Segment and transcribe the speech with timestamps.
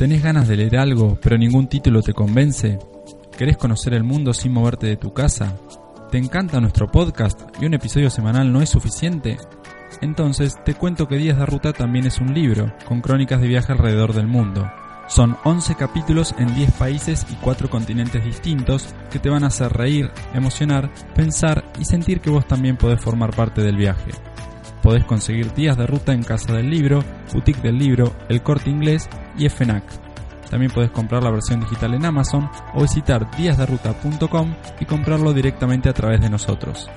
[0.00, 2.78] ¿Tenés ganas de leer algo, pero ningún título te convence?
[3.36, 5.58] ¿Querés conocer el mundo sin moverte de tu casa?
[6.10, 9.36] ¿Te encanta nuestro podcast y un episodio semanal no es suficiente?
[10.00, 13.72] Entonces te cuento que Días de Ruta también es un libro, con crónicas de viaje
[13.72, 14.72] alrededor del mundo.
[15.06, 19.70] Son 11 capítulos en 10 países y 4 continentes distintos que te van a hacer
[19.70, 24.12] reír, emocionar, pensar y sentir que vos también podés formar parte del viaje.
[24.90, 26.98] Podés conseguir días de ruta en Casa del Libro,
[27.32, 29.08] Boutique del Libro, El Corte Inglés
[29.38, 29.84] y FNAC.
[30.50, 35.92] También podés comprar la versión digital en Amazon o visitar díasderuta.com y comprarlo directamente a
[35.92, 36.90] través de nosotros.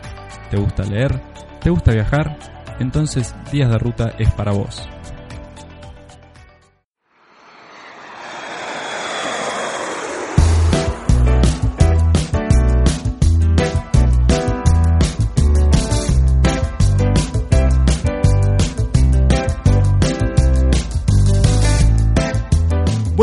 [0.50, 1.22] ¿Te gusta leer?
[1.62, 2.36] ¿Te gusta viajar?
[2.80, 4.90] Entonces Días de Ruta es para vos.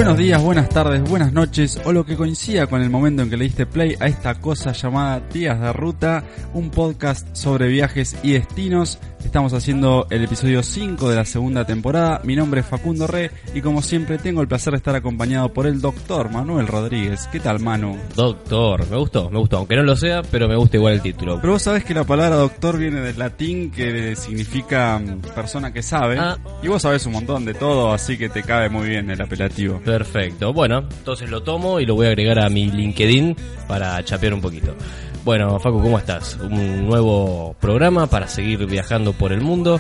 [0.00, 3.36] Buenos días, buenas tardes, buenas noches o lo que coincida con el momento en que
[3.36, 8.32] le diste play a esta cosa llamada Días de Ruta, un podcast sobre viajes y
[8.32, 8.98] destinos.
[9.24, 12.20] Estamos haciendo el episodio 5 de la segunda temporada.
[12.24, 15.66] Mi nombre es Facundo Re y como siempre tengo el placer de estar acompañado por
[15.66, 17.28] el doctor Manuel Rodríguez.
[17.30, 17.96] ¿Qué tal, Manu?
[18.16, 21.38] Doctor, me gustó, me gustó, aunque no lo sea, pero me gusta igual el título.
[21.40, 25.82] Pero vos sabés que la palabra doctor viene del latín que significa mm, persona que
[25.82, 26.18] sabe.
[26.18, 26.36] Ah.
[26.62, 29.80] Y vos sabés un montón de todo, así que te cabe muy bien el apelativo.
[29.84, 33.36] Perfecto, bueno, entonces lo tomo y lo voy a agregar a mi LinkedIn
[33.68, 34.74] para chapear un poquito.
[35.22, 36.38] Bueno, Facu, ¿cómo estás?
[36.42, 39.78] Un nuevo programa para seguir viajando por el mundo.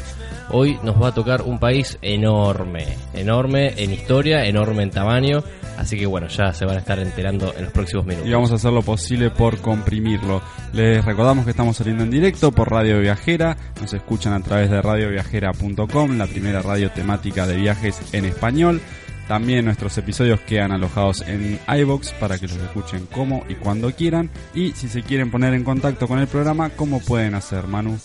[0.50, 5.42] Hoy nos va a tocar un país enorme, enorme en historia, enorme en tamaño.
[5.78, 8.28] Así que bueno, ya se van a estar enterando en los próximos minutos.
[8.28, 10.42] Y vamos a hacer lo posible por comprimirlo.
[10.74, 13.56] Les recordamos que estamos saliendo en directo por Radio Viajera.
[13.80, 18.82] Nos escuchan a través de radioviajera.com, la primera radio temática de viajes en español.
[19.30, 24.28] También nuestros episodios quedan alojados en iBox para que los escuchen como y cuando quieran.
[24.54, 27.96] Y si se quieren poner en contacto con el programa, ¿cómo pueden hacer, Manu?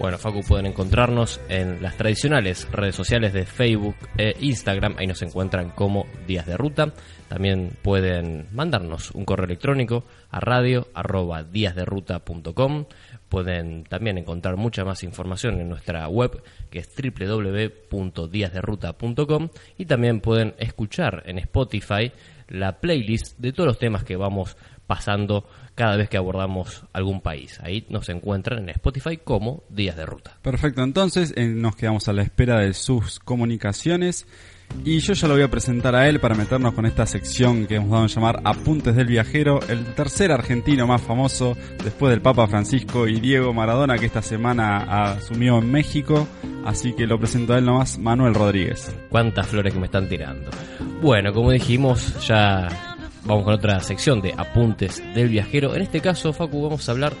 [0.00, 4.96] Bueno, Facu, pueden encontrarnos en las tradicionales redes sociales de Facebook e Instagram.
[4.98, 6.92] Ahí nos encuentran como Días de Ruta.
[7.28, 10.88] También pueden mandarnos un correo electrónico a radio.
[13.32, 19.48] Pueden también encontrar mucha más información en nuestra web que es www.díasderuta.com
[19.78, 22.12] y también pueden escuchar en Spotify
[22.48, 27.58] la playlist de todos los temas que vamos pasando cada vez que abordamos algún país.
[27.62, 30.36] Ahí nos encuentran en Spotify como Días de Ruta.
[30.42, 34.26] Perfecto, entonces eh, nos quedamos a la espera de sus comunicaciones.
[34.84, 37.76] Y yo ya lo voy a presentar a él para meternos con esta sección que
[37.76, 42.48] hemos dado a llamar Apuntes del Viajero, el tercer argentino más famoso después del Papa
[42.48, 46.26] Francisco y Diego Maradona que esta semana asumió en México.
[46.64, 48.94] Así que lo presento a él nomás, Manuel Rodríguez.
[49.08, 50.50] Cuántas flores que me están tirando.
[51.00, 52.68] Bueno, como dijimos, ya
[53.24, 55.74] vamos con otra sección de Apuntes del Viajero.
[55.74, 57.12] En este caso, Facu, vamos a hablar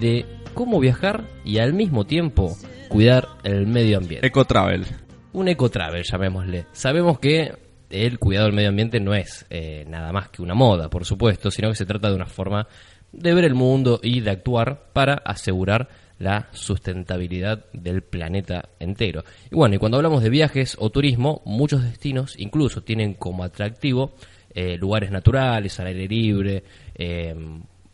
[0.00, 0.24] de
[0.54, 2.56] cómo viajar y al mismo tiempo
[2.88, 4.26] cuidar el medio ambiente.
[4.26, 4.84] Ecotravel.
[5.32, 6.66] Un ecotravel, llamémosle.
[6.72, 7.52] Sabemos que
[7.90, 11.50] el cuidado del medio ambiente no es eh, nada más que una moda, por supuesto,
[11.50, 12.66] sino que se trata de una forma
[13.12, 15.88] de ver el mundo y de actuar para asegurar
[16.18, 19.24] la sustentabilidad del planeta entero.
[19.50, 24.14] Y bueno, y cuando hablamos de viajes o turismo, muchos destinos incluso tienen como atractivo
[24.54, 26.62] eh, lugares naturales, al aire libre,
[26.94, 27.34] eh,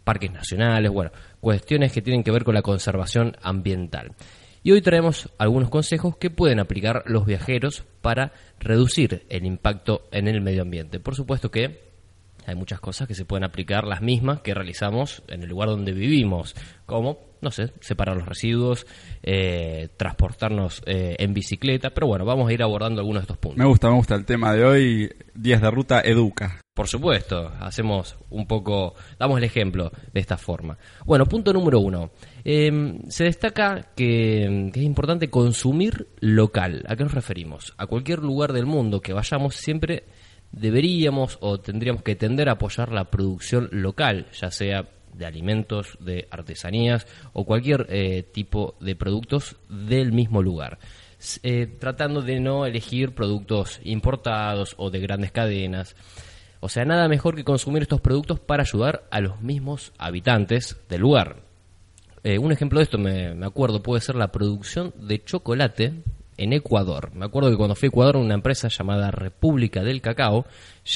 [0.04, 1.10] parques nacionales, bueno,
[1.40, 4.12] cuestiones que tienen que ver con la conservación ambiental.
[4.62, 10.28] Y hoy traemos algunos consejos que pueden aplicar los viajeros para reducir el impacto en
[10.28, 11.00] el medio ambiente.
[11.00, 11.88] Por supuesto que
[12.48, 15.92] hay muchas cosas que se pueden aplicar, las mismas que realizamos en el lugar donde
[15.92, 18.86] vivimos, como, no sé, separar los residuos,
[19.22, 23.58] eh, transportarnos eh, en bicicleta, pero bueno, vamos a ir abordando algunos de estos puntos.
[23.58, 25.12] Me gusta, me gusta el tema de hoy.
[25.34, 26.58] Días de ruta educa.
[26.72, 30.78] Por supuesto, hacemos un poco, damos el ejemplo de esta forma.
[31.04, 32.12] Bueno, punto número uno.
[32.44, 36.84] Eh, se destaca que, es importante consumir local.
[36.88, 37.74] ¿A qué nos referimos?
[37.76, 40.04] A cualquier lugar del mundo que vayamos, siempre
[40.52, 46.28] deberíamos o tendríamos que tender a apoyar la producción local, ya sea de alimentos, de
[46.30, 50.78] artesanías o cualquier eh, tipo de productos del mismo lugar.
[51.42, 55.96] Eh, tratando de no elegir productos importados o de grandes cadenas.
[56.60, 61.00] O sea, nada mejor que consumir estos productos para ayudar a los mismos habitantes del
[61.00, 61.47] lugar.
[62.24, 66.02] Eh, un ejemplo de esto, me, me acuerdo, puede ser la producción de chocolate
[66.38, 67.10] en Ecuador.
[67.14, 70.46] Me acuerdo que cuando fui a Ecuador, una empresa llamada República del Cacao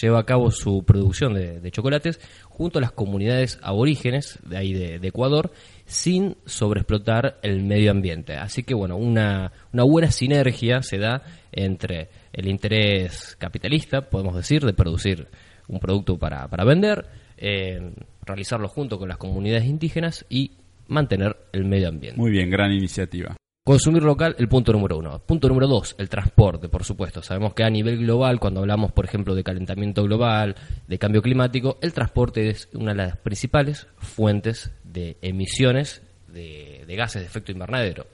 [0.01, 5.07] lleva a cabo su producción de, chocolates junto a las comunidades aborígenes de ahí de,
[5.07, 5.51] Ecuador
[5.85, 8.37] sin sobreexplotar el medio ambiente.
[8.37, 14.65] Así que bueno, una, una buena sinergia se da entre el interés capitalista, podemos decir,
[14.65, 15.27] de producir
[15.67, 17.93] un producto para, para vender, eh,
[18.25, 20.53] realizarlo junto con las comunidades indígenas y
[20.89, 22.21] mantener el medio ambiente.
[22.21, 23.37] Muy bien, gran iniciativa.
[23.65, 25.21] Consumir local, el punto número uno.
[25.21, 27.23] Punto número dos, el transporte, por supuesto.
[27.23, 30.57] Sabemos que a nivel global, cuando hablamos, por ejemplo, de calentamiento global,
[30.89, 36.97] de cambio climático, el transporte es una de las principales fuentes de emisiones de, de
[36.97, 38.07] gases de efecto invernadero.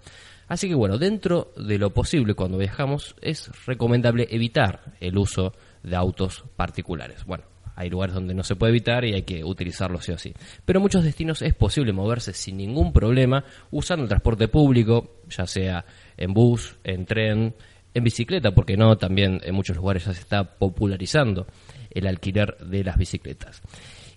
[0.49, 5.97] Así que bueno, dentro de lo posible cuando viajamos es recomendable evitar el uso de
[5.97, 7.25] autos particulares.
[7.25, 7.45] Bueno,
[7.79, 10.35] hay lugares donde no se puede evitar y hay que utilizarlo sí o sí.
[10.65, 15.47] Pero en muchos destinos es posible moverse sin ningún problema usando el transporte público, ya
[15.47, 15.85] sea
[16.17, 17.55] en bus, en tren,
[17.95, 21.47] en bicicleta, porque no, también en muchos lugares ya se está popularizando
[21.93, 23.63] el alquiler de las bicicletas.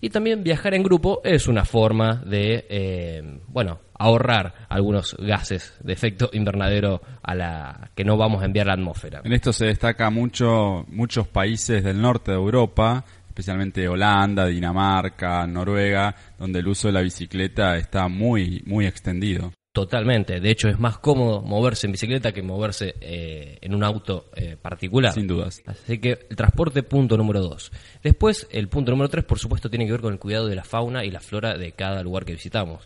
[0.03, 5.93] Y también viajar en grupo es una forma de, eh, bueno, ahorrar algunos gases de
[5.93, 9.21] efecto invernadero a la que no vamos a enviar a la atmósfera.
[9.23, 16.13] En esto se destaca mucho muchos países del norte de Europa especialmente Holanda, Dinamarca, Noruega,
[16.37, 19.53] donde el uso de la bicicleta está muy, muy extendido.
[19.71, 20.41] Totalmente.
[20.41, 24.57] De hecho, es más cómodo moverse en bicicleta que moverse eh, en un auto eh,
[24.61, 25.13] particular.
[25.13, 25.61] Sin dudas.
[25.65, 27.71] Así que el transporte, punto número dos.
[28.03, 30.65] Después, el punto número tres, por supuesto, tiene que ver con el cuidado de la
[30.65, 32.83] fauna y la flora de cada lugar que visitamos.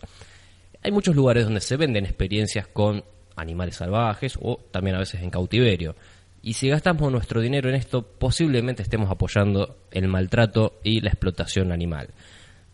[0.83, 3.03] Hay muchos lugares donde se venden experiencias con
[3.35, 5.95] animales salvajes o también a veces en cautiverio.
[6.45, 11.71] Y si gastamos nuestro dinero en esto, posiblemente estemos apoyando el maltrato y la explotación
[11.71, 12.09] animal.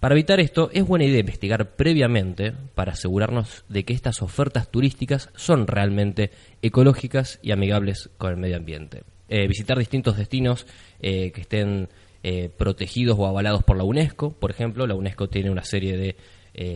[0.02, 5.30] Para evitar esto, es buena idea investigar previamente para asegurarnos de que estas ofertas turísticas
[5.38, 6.32] son realmente
[6.62, 9.04] ecológicas y amigables con el medio ambiente.
[9.30, 10.68] Eh, visitar distintos destinos
[11.00, 11.88] eh, que estén
[12.24, 16.18] eh, protegidos o avalados por la UNESCO, por ejemplo, la UNESCO tiene una serie de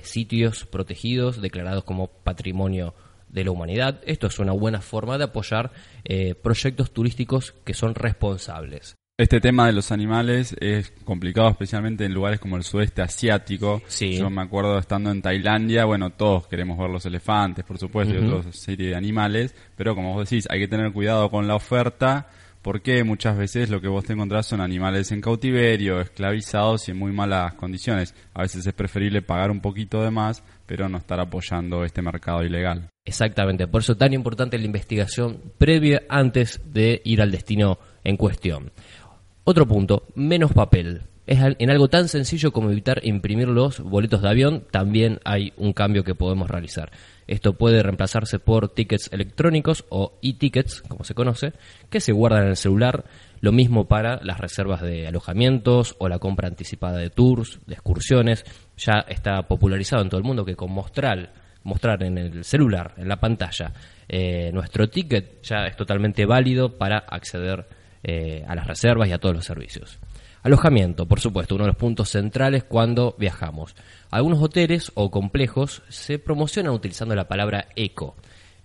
[0.04, 2.94] sitios protegidos declarados como patrimonio
[3.30, 4.02] de la humanidad.
[4.06, 5.72] Esto es una buena forma de apoyar
[6.04, 8.96] eh, proyectos turísticos que son responsables.
[9.18, 13.82] Este tema de los animales es complicado, especialmente en lugares como el sudeste asiático.
[13.98, 18.18] Yo me acuerdo estando en Tailandia, bueno, todos queremos ver los elefantes, por supuesto, y
[18.18, 22.28] otra serie de animales, pero como vos decís, hay que tener cuidado con la oferta,
[22.66, 26.98] porque muchas veces lo que vos te encontrás son animales en cautiverio, esclavizados y en
[26.98, 28.16] muy malas condiciones.
[28.34, 32.44] A veces es preferible pagar un poquito de más, pero no estar apoyando este mercado
[32.44, 32.90] ilegal.
[33.06, 38.18] Exactamente, por eso es tan importante la investigación previa antes de ir al destino en
[38.18, 38.72] cuestión.
[39.44, 41.04] Otro punto, menos papel.
[41.28, 45.74] Es en algo tan sencillo como evitar imprimir los boletos de avión, también hay un
[45.74, 46.92] cambio que podemos realizar.
[47.26, 51.54] Esto puede reemplazarse por tickets electrónicos o e-tickets, como se conoce,
[51.90, 53.06] que se guardan en el celular.
[53.42, 58.46] Lo mismo para las reservas de alojamientos o la compra anticipada de tours, de excursiones.
[58.78, 63.08] Ya está popularizado en todo el mundo que con mostrar mostrar en el celular, en
[63.10, 63.74] la pantalla,
[64.08, 67.66] eh, nuestro ticket ya es totalmente válido para acceder
[68.04, 69.98] eh, a las reservas y a todos los servicios.
[70.46, 73.76] Alojamiento, por supuesto, uno de los puntos centrales cuando viajamos.
[74.12, 78.16] Algunos hoteles o complejos se promocionan utilizando la palabra eco,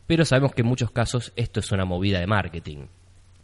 [0.06, 2.84] pero sabemos que en muchos casos esto es una movida de marketing.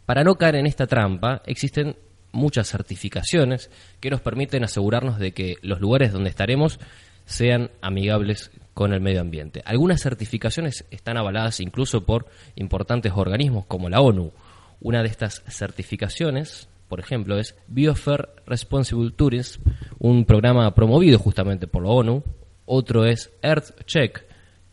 [0.05, 1.95] Para no caer en esta trampa, existen
[2.31, 6.79] muchas certificaciones que nos permiten asegurarnos de que los lugares donde estaremos
[7.25, 9.63] sean amigables con el medio ambiente.
[9.65, 14.31] Algunas certificaciones están avaladas incluso por importantes organismos como la ONU.
[14.79, 19.61] Una de estas certificaciones, por ejemplo, es Biofair Responsible Tourism,
[19.99, 22.23] un programa promovido justamente por la ONU.
[22.65, 24.25] Otro es EarthCheck,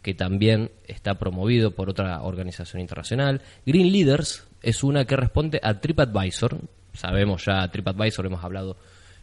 [0.02, 3.40] que también está promovido por otra organización internacional.
[3.64, 6.59] Green Leaders es una que responde a TripAdvisor.
[6.92, 8.76] Sabemos ya, TripAdvisor hemos hablado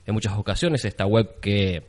[0.05, 1.83] en muchas ocasiones, esta web que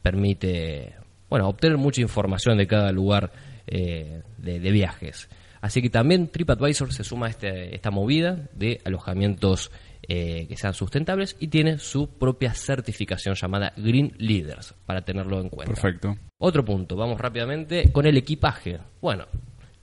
[0.00, 0.94] permite
[1.28, 3.32] bueno, obtener mucha información de cada lugar
[3.66, 5.28] eh, de, viajes.
[5.60, 9.70] Así que también TripAdvisor se suma a este, esta movida de alojamientos
[10.08, 15.48] eh, que sean sustentables y tiene su propia certificación llamada Green Leaders para tenerlo en
[15.48, 15.74] cuenta.
[15.74, 16.16] Perfecto.
[16.38, 18.78] Otro punto, vamos rápidamente con el equipaje.
[19.00, 19.26] Bueno,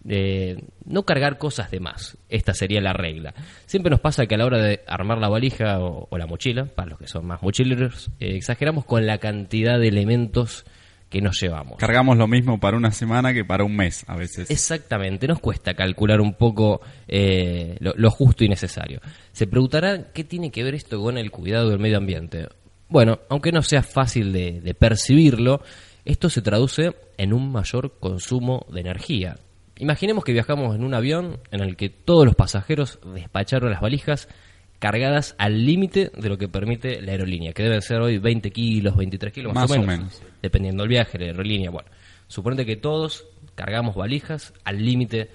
[0.07, 2.17] eh, no cargar cosas de más.
[2.29, 3.33] Esta sería la regla.
[3.65, 6.91] Siempre nos pasa que a la hora de armar la valija o, la mochila, para
[6.91, 10.65] los que son más mochileros, exageramos con la cantidad de elementos
[11.13, 11.77] que nos llevamos.
[11.77, 14.49] Cargamos lo mismo para una semana que para un mes a veces.
[14.49, 18.99] Exactamente, nos cuesta calcular un poco eh, lo, justo y necesario.
[19.31, 22.47] Se preguntará qué tiene que ver esto con el cuidado del medio ambiente.
[22.89, 25.61] Bueno, aunque no sea fácil de, percibirlo,
[26.03, 29.35] esto se traduce en un mayor consumo de energía.
[29.77, 34.27] Imaginemos que viajamos en un avión en el que todos los pasajeros despacharon las valijas
[34.83, 38.97] cargadas al límite de lo que permite la aerolínea, que deben ser hoy 20 kilos,
[38.97, 41.69] 23 kilos, más, o, menos, dependiendo del viaje, la aerolínea.
[41.69, 41.87] Bueno,
[42.27, 43.25] suponete que todos
[43.55, 45.29] cargamos valijas al límite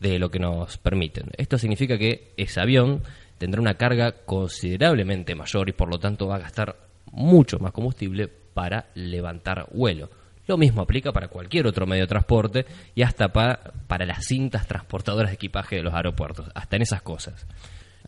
[0.00, 1.30] de lo que nos permiten.
[1.38, 3.02] Esto significa que ese avión
[3.38, 6.76] tendrá una carga considerablemente mayor y por lo tanto va a gastar
[7.10, 10.10] mucho más combustible para levantar vuelo.
[10.46, 14.66] Lo mismo aplica para cualquier otro medio de transporte y hasta para, para las cintas
[14.66, 17.46] transportadoras de equipaje de los aeropuertos, hasta en esas cosas.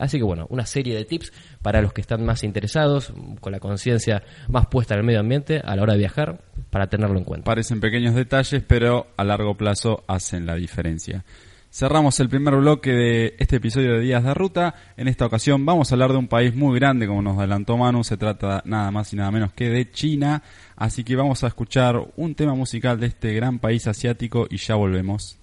[0.03, 1.33] Así que bueno, una serie de tips
[1.63, 5.63] para los que están más interesados, con la conciencia más puesta en el medio ambiente
[5.65, 6.41] a la hora de viajar,
[6.71, 7.45] para tenerlo en cuenta.
[7.45, 11.25] Parecen pequeños detalles, pero a largo plazo hacen la diferencia.
[11.71, 14.75] Cerramos el primer bloque de este episodio de Días de Ruta.
[14.97, 18.03] En esta ocasión vamos a hablar de un país muy grande, como nos adelantó Manu.
[18.03, 20.43] Se trata nada más y nada menos que de China.
[20.75, 24.75] Así que vamos a escuchar un tema musical de este gran país asiático y ya
[24.75, 25.42] volvemos.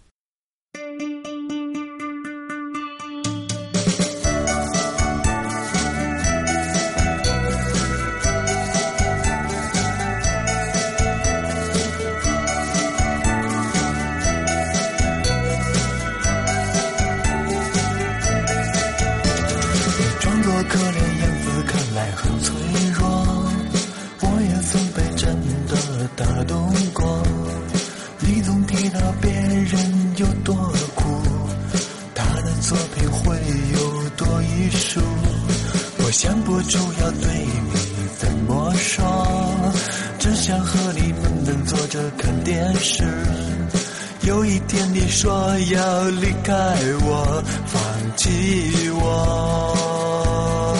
[44.22, 45.32] 有一天你说
[45.74, 46.54] 要离开
[47.02, 47.82] 我放
[48.16, 50.79] 弃我。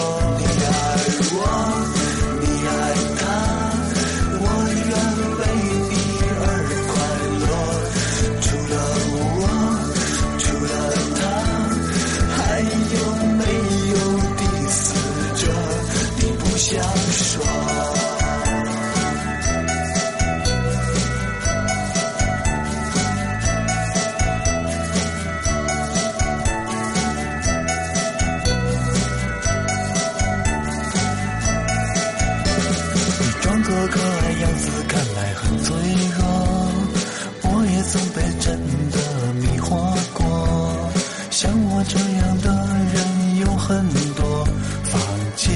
[41.42, 42.50] 像我这样的
[42.92, 43.82] 人有很
[44.14, 44.44] 多
[44.84, 45.00] 放
[45.36, 45.50] 弃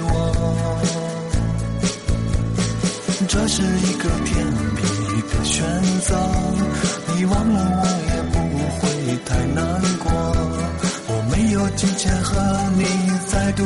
[0.00, 0.80] 我。
[3.28, 5.62] 这是一个甜蜜的选
[6.00, 6.16] 择
[7.14, 8.36] 你忘了我也不
[8.78, 8.80] 会
[9.26, 10.10] 太难过。
[11.08, 12.40] 我没有金钱和
[12.78, 12.86] 你
[13.26, 13.64] 再度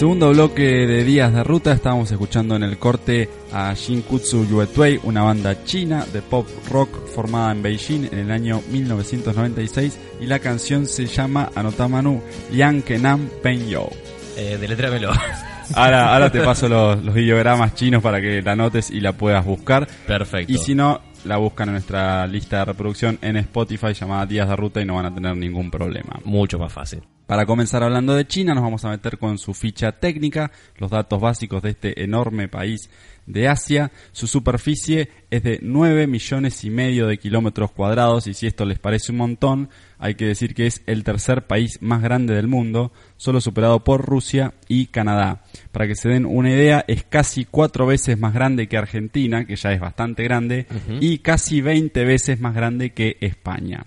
[0.00, 5.22] Segundo bloque de Días de Ruta, estábamos escuchando en el corte a Shinkutsu Yuetui, una
[5.22, 10.86] banda china de pop rock formada en Beijing en el año 1996 y la canción
[10.86, 13.90] se llama Anotamanu Yang Kenam Pen Yo.
[14.38, 15.10] Eh, deletréamelo.
[15.74, 19.44] Ahora, ahora te paso los, los ideogramas chinos para que la notes y la puedas
[19.44, 19.86] buscar.
[20.06, 20.52] Perfecto.
[20.52, 24.56] Y si no, la buscan en nuestra lista de reproducción en Spotify llamada Días de
[24.56, 26.18] Ruta y no van a tener ningún problema.
[26.24, 27.02] Mucho más fácil.
[27.30, 31.20] Para comenzar hablando de China, nos vamos a meter con su ficha técnica, los datos
[31.20, 32.90] básicos de este enorme país
[33.24, 33.92] de Asia.
[34.10, 38.80] Su superficie es de 9 millones y medio de kilómetros cuadrados y si esto les
[38.80, 39.70] parece un montón,
[40.00, 44.04] hay que decir que es el tercer país más grande del mundo, solo superado por
[44.04, 45.44] Rusia y Canadá.
[45.70, 49.54] Para que se den una idea, es casi cuatro veces más grande que Argentina, que
[49.54, 50.66] ya es bastante grande,
[50.98, 53.86] y casi 20 veces más grande que España.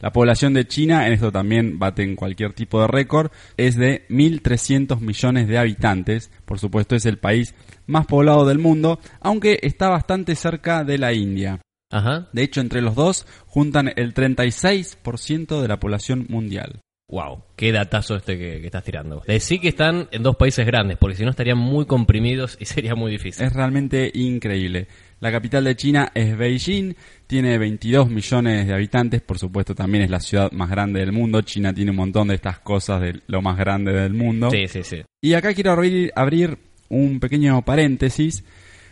[0.00, 4.06] La población de China, en esto también bate en cualquier tipo de récord, es de
[4.08, 6.30] 1.300 millones de habitantes.
[6.44, 7.54] Por supuesto es el país
[7.86, 11.60] más poblado del mundo, aunque está bastante cerca de la India.
[11.90, 12.28] Ajá.
[12.32, 16.80] De hecho, entre los dos juntan el 36% de la población mundial.
[17.10, 19.22] Wow, qué datazo este que, que estás tirando.
[19.26, 22.94] Decí que están en dos países grandes, porque si no estarían muy comprimidos y sería
[22.94, 23.46] muy difícil.
[23.46, 24.88] Es realmente increíble.
[25.20, 26.94] La capital de China es Beijing,
[27.28, 31.42] tiene 22 millones de habitantes, por supuesto también es la ciudad más grande del mundo.
[31.42, 34.50] China tiene un montón de estas cosas de lo más grande del mundo.
[34.50, 35.02] Sí, sí, sí.
[35.20, 36.58] Y acá quiero abrir, abrir
[36.88, 38.42] un pequeño paréntesis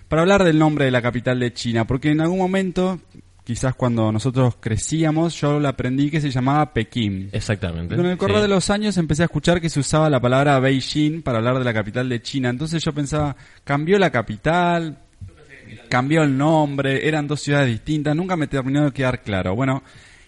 [0.09, 3.01] para hablar del nombre de la capital de China, porque en algún momento,
[3.43, 7.31] quizás cuando nosotros crecíamos, yo la aprendí que se llamaba Pekín.
[7.33, 7.95] Exactamente.
[7.95, 8.43] Y con el correr Sí.
[8.43, 11.65] de los años empecé a escuchar que se usaba la palabra Beijing para hablar de
[11.65, 12.51] la capital de China.
[12.51, 14.99] Entonces yo pensaba, cambió la capital,
[15.89, 19.55] cambió el nombre, eran dos ciudades distintas, nunca me terminó de quedar claro.
[19.55, 19.83] Bueno,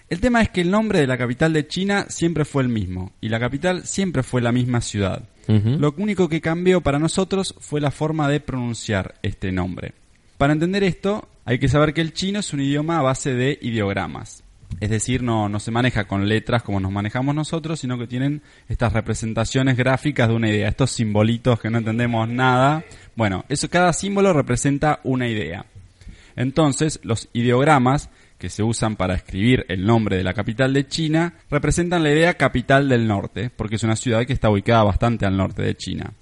[0.08, 3.12] el tema es que el nombre de la capital de China siempre fue el mismo,
[3.20, 5.22] y la capital siempre fue la misma ciudad.
[5.46, 9.94] Lo único que cambió para nosotros fue la forma de pronunciar este nombre.
[10.36, 13.58] Para entender esto, hay que saber que el chino es un idioma a base de
[13.62, 14.44] ideogramas.
[14.80, 18.92] Es decir, no, se maneja con letras como nos manejamos nosotros, sino que tienen estas
[18.92, 22.84] representaciones gráficas de una idea, estos simbolitos que no entendemos nada.
[23.16, 25.66] Bueno, eso cada símbolo representa una idea.
[26.36, 31.34] Entonces, los ideogramas que se usan para escribir el nombre de la capital de China
[31.50, 35.36] representan la idea capital del norte, porque es una ciudad que está ubicada bastante al
[35.36, 36.12] norte de China.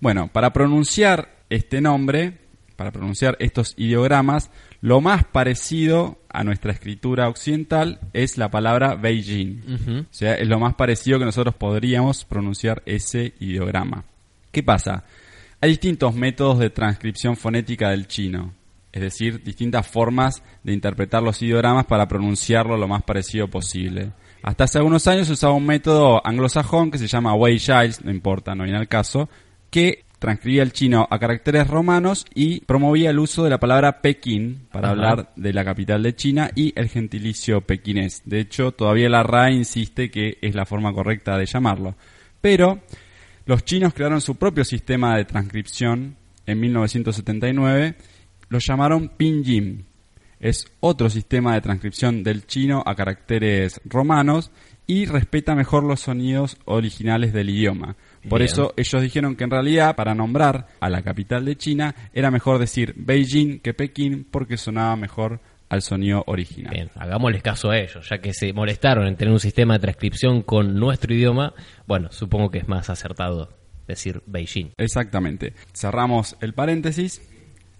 [0.00, 2.38] Bueno, para pronunciar este nombre,
[2.76, 4.50] para pronunciar estos ideogramas,
[4.82, 10.06] lo más parecido a nuestra escritura occidental es la palabra Beijing.
[10.10, 14.04] O sea, es lo más parecido que nosotros podríamos pronunciar ese ideograma.
[14.50, 15.04] ¿Qué pasa?
[15.60, 18.54] Hay distintos métodos de transcripción fonética del chino,
[18.90, 24.10] es decir, distintas formas de interpretar los ideogramas para pronunciarlo lo más parecido posible.
[24.42, 28.10] Hasta hace algunos años se usaba un método anglosajón que se llama Wei Giles, no
[28.10, 29.30] importa, no viene al caso,
[29.70, 34.68] que transcribía el chino a caracteres romanos y promovía el uso de la palabra Pekín
[34.70, 34.92] para Ajá.
[34.92, 38.22] hablar de la capital de China y el gentilicio pequinés.
[38.24, 41.96] De hecho, todavía la RAE insiste que es la forma correcta de llamarlo.
[42.40, 42.82] Pero
[43.46, 46.14] los chinos crearon su propio sistema de transcripción
[46.46, 47.96] en 1979,
[48.48, 49.86] lo llamaron Pinyin.
[50.38, 54.52] Es otro sistema de transcripción del chino a caracteres romanos
[54.86, 57.96] y respeta mejor los sonidos originales del idioma.
[58.28, 58.50] Por Bien.
[58.50, 62.58] eso ellos dijeron que en realidad para nombrar a la capital de China era mejor
[62.58, 66.74] decir Beijing que Pekín porque sonaba mejor al sonido original.
[66.74, 70.42] Bien, hagámosles caso a ellos, ya que se molestaron en tener un sistema de transcripción
[70.42, 71.54] con nuestro idioma,
[71.86, 73.48] bueno, supongo que es más acertado
[73.88, 74.72] decir Beijing.
[74.76, 75.54] Exactamente.
[75.72, 77.22] Cerramos el paréntesis.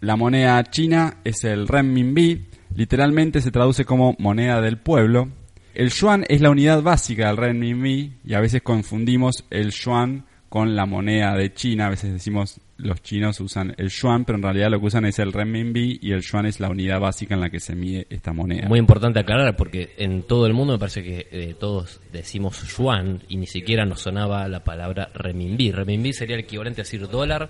[0.01, 2.49] La moneda china es el renminbi.
[2.75, 5.29] Literalmente se traduce como moneda del pueblo.
[5.75, 10.77] El yuan es la unidad básica del renminbi y a veces confundimos el yuan con
[10.77, 11.87] la moneda de China.
[11.87, 15.19] A veces decimos los chinos usan el yuan, pero en realidad lo que usan es
[15.19, 18.35] el renminbi y el yuan es la unidad básica en la que se mide esta
[18.35, 18.69] moneda.
[18.69, 23.23] Muy importante aclarar porque en todo el mundo me parece que eh, todos decimos yuan
[23.31, 25.73] y ni siquiera nos sonaba la palabra renminbi.
[25.73, 27.49] Renminbi sería el equivalente a decir dólar,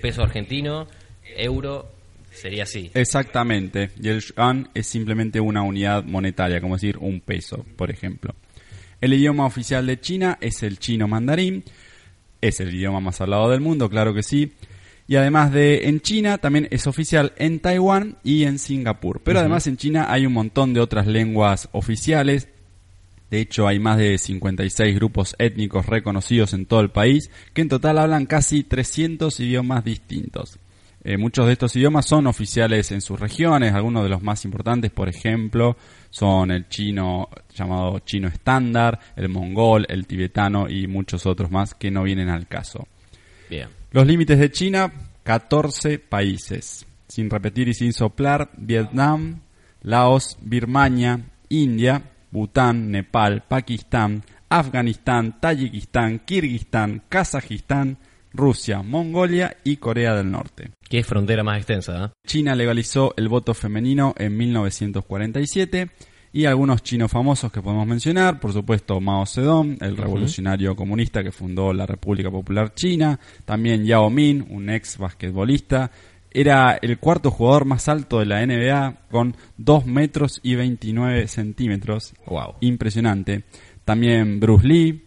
[0.00, 0.86] peso argentino,
[1.36, 1.90] euro,
[2.30, 2.88] sería así.
[2.94, 3.90] Exactamente.
[4.00, 8.32] Y el yuan es simplemente una unidad monetaria, como decir un peso, por ejemplo.
[9.00, 11.64] El idioma oficial de China es el chino mandarín.
[12.44, 14.52] Es el idioma más hablado del mundo, claro que sí.
[15.08, 19.22] Y además de en China, también es oficial en Taiwán y en Singapur.
[19.24, 22.48] Pero además en China hay un montón de otras lenguas oficiales.
[23.30, 27.70] De hecho, hay más de 56 grupos étnicos reconocidos en todo el país, que en
[27.70, 30.58] total hablan casi 300 idiomas distintos.
[31.06, 34.90] Eh, muchos de estos idiomas son oficiales en sus regiones, algunos de los más importantes,
[34.90, 35.76] por ejemplo,
[36.08, 41.90] son el chino llamado chino estándar, el mongol, el tibetano y muchos otros más que
[41.90, 42.88] no vienen al caso.
[43.50, 43.68] Bien.
[43.90, 44.90] Los límites de China,
[45.24, 46.86] 14 países.
[47.06, 49.42] Sin repetir y sin soplar, Vietnam,
[49.82, 57.98] Laos, Birmania, India, Bután, Nepal, Pakistán, Afganistán, Tayikistán, Kirguistán, Kazajistán,
[58.34, 60.72] Rusia, Mongolia y Corea del Norte.
[60.88, 62.08] Qué frontera más extensa, ¿eh?
[62.26, 65.88] China legalizó el voto femenino en 1947
[66.32, 71.30] y algunos chinos famosos que podemos mencionar, por supuesto Mao Zedong, el revolucionario comunista que
[71.30, 75.92] fundó la República Popular China, también Yao Ming, un ex basquetbolista,
[76.32, 82.12] era el cuarto jugador más alto de la NBA con 2 metros y 29 centímetros.
[82.26, 82.56] Wow.
[82.60, 83.44] Impresionante.
[83.84, 85.04] También Bruce Lee,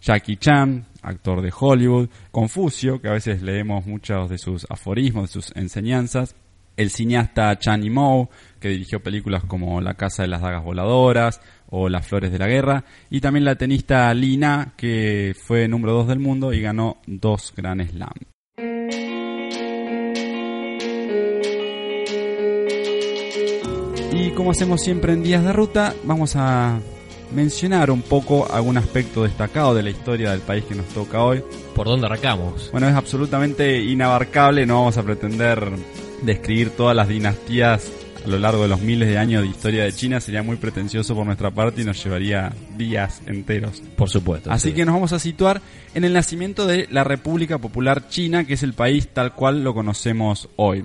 [0.00, 5.32] Jackie Chan, actor de Hollywood, Confucio, que a veces leemos muchos de sus aforismos, de
[5.32, 6.34] sus enseñanzas,
[6.76, 8.28] el cineasta Chan Yimou,
[8.60, 12.48] que dirigió películas como La Casa de las Dagas Voladoras o Las Flores de la
[12.48, 17.52] Guerra, y también la tenista Lina, que fue número 2 del mundo y ganó dos
[17.56, 18.12] Grand Slam.
[24.12, 26.80] Y como hacemos siempre en días de ruta, vamos a
[27.34, 31.42] mencionar un poco algún aspecto destacado de la historia del país que nos toca hoy.
[31.74, 32.70] ¿Por dónde arrancamos?
[32.72, 35.70] Bueno, es absolutamente inabarcable, no vamos a pretender
[36.22, 37.90] describir todas las dinastías
[38.24, 41.14] a lo largo de los miles de años de historia de China, sería muy pretencioso
[41.14, 43.82] por nuestra parte y nos llevaría días enteros.
[43.96, 44.50] Por supuesto.
[44.50, 44.74] Así sí.
[44.74, 45.60] que nos vamos a situar
[45.94, 49.74] en el nacimiento de la República Popular China, que es el país tal cual lo
[49.74, 50.84] conocemos hoy.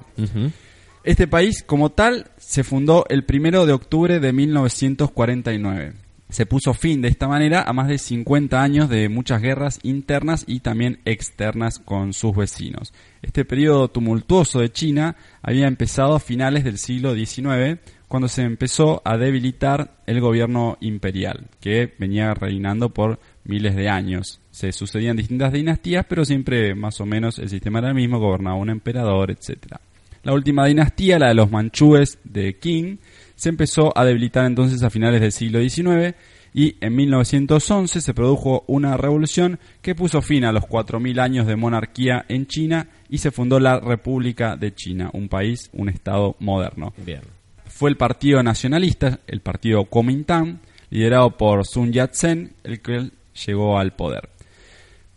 [1.03, 5.93] Este país, como tal, se fundó el primero de octubre de 1949.
[6.29, 10.43] Se puso fin de esta manera a más de 50 años de muchas guerras internas
[10.45, 12.93] y también externas con sus vecinos.
[13.23, 19.01] Este periodo tumultuoso de China había empezado a finales del siglo XIX, cuando se empezó
[19.05, 24.39] a debilitar el gobierno imperial, que venía reinando por miles de años.
[24.51, 28.55] Se sucedían distintas dinastías, pero siempre más o menos el sistema era el mismo, gobernaba
[28.55, 29.81] un emperador, etcétera.
[30.21, 32.99] La última dinastía, la de los manchúes de Qing,
[33.39, 36.13] se empezó a debilitar entonces a finales del siglo XIX
[36.53, 41.55] y en 1911 se produjo una revolución que puso fin a los 4.000 años de
[41.55, 46.91] monarquía en China y se fundó la República de China, un país, un estado moderno.
[46.97, 47.21] Bien.
[47.67, 53.09] Fue el partido nacionalista, el partido Kuomintang, liderado por Sun Yat-sen, el que
[53.45, 54.27] llegó al poder.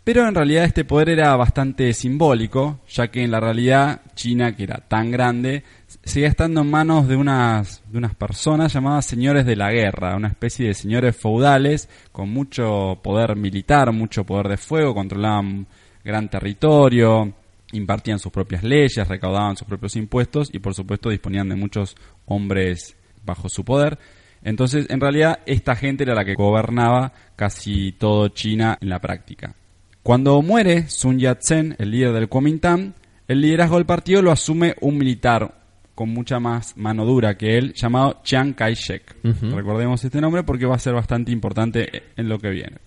[0.05, 4.63] Pero en realidad este poder era bastante simbólico, ya que en la realidad China, que
[4.63, 5.63] era tan grande,
[6.03, 10.27] seguía estando en manos de unas, de unas personas llamadas señores de la guerra, una
[10.27, 15.65] especie de señores feudales con mucho poder militar, mucho poder de fuego, controlaban
[16.03, 17.33] gran territorio,
[17.71, 22.95] impartían sus propias leyes, recaudaban sus propios impuestos y por supuesto disponían de muchos hombres
[23.25, 23.97] bajo su poder.
[24.43, 29.55] Entonces, en realidad, esta gente era la que gobernaba casi todo China en la práctica.
[30.03, 32.93] Cuando muere Sun Yat-sen, el líder del Kuomintang,
[33.29, 35.62] el liderazgo del partido lo asume un militar
[35.95, 39.15] con mucha más mano dura que él, llamado Chiang Kai-shek.
[39.53, 42.77] Recordemos este nombre porque va a ser bastante importante en lo que viene.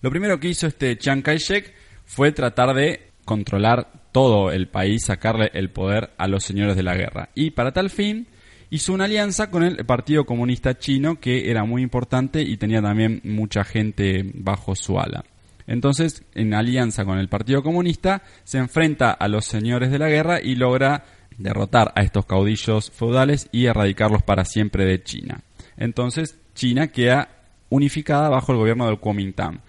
[0.00, 1.72] Lo primero que hizo este Chiang Kai-shek
[2.04, 6.96] fue tratar de controlar todo el país, sacarle el poder a los señores de la
[6.96, 7.28] guerra.
[7.34, 8.26] Y para tal fin
[8.70, 13.20] hizo una alianza con el Partido Comunista Chino, que era muy importante y tenía también
[13.24, 15.24] mucha gente bajo su ala.
[15.66, 20.40] Entonces, en alianza con el Partido Comunista, se enfrenta a los señores de la guerra
[20.42, 21.04] y logra
[21.40, 25.40] derrotar a estos caudillos feudales y erradicarlos para siempre de China.
[25.76, 27.28] Entonces, China queda
[27.70, 29.60] unificada bajo el gobierno del Kuomintang.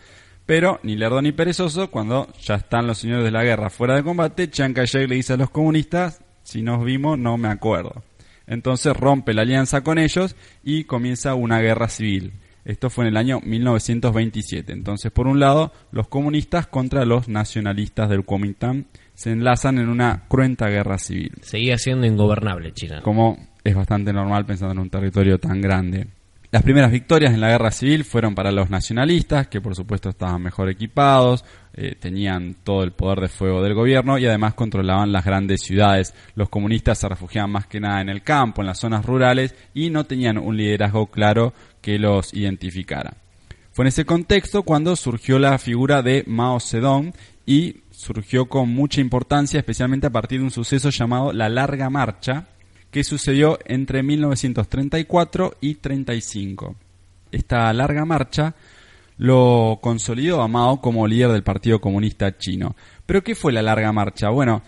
[0.46, 4.04] Pero, ni lerdo ni perezoso, cuando ya están los señores de la guerra fuera de
[4.04, 8.04] combate, Chiang Kai-shek le dice a los comunistas, si nos vimos no me acuerdo.
[8.48, 12.34] Entonces rompe la alianza con ellos y comienza una guerra civil.
[12.66, 14.74] Esto fue en el año 1927.
[14.74, 18.86] Entonces, por un lado, los comunistas contra los nacionalistas del Kuomintang
[19.22, 23.02] se enlazan en una cruenta guerra civil, Seguía siendo ingobernable China.
[23.04, 26.08] como es bastante normal pensando en un territorio tan grande.
[26.50, 30.42] Las primeras victorias en la guerra civil fueron para los nacionalistas, que por supuesto estaban
[30.42, 35.24] mejor equipados, eh, tenían todo el poder de fuego del gobierno y además controlaban las
[35.24, 36.16] grandes ciudades.
[36.34, 39.92] Los comunistas se refugiaban más que nada en el campo, en las zonas rurales y
[39.92, 43.14] no tenían un liderazgo claro que los identificara.
[43.72, 47.14] Fue en ese contexto cuando surgió la figura de Mao Zedong
[47.46, 52.48] y surgió con mucha importancia, especialmente a partir de un suceso llamado la Larga Marcha,
[52.90, 56.76] que sucedió entre 1934 y 35.
[57.32, 58.56] Esta larga marcha
[59.18, 62.76] lo consolidó a Mao como líder del Partido Comunista Chino.
[63.06, 64.30] ¿Pero qué fue la larga marcha?
[64.30, 64.64] Bueno,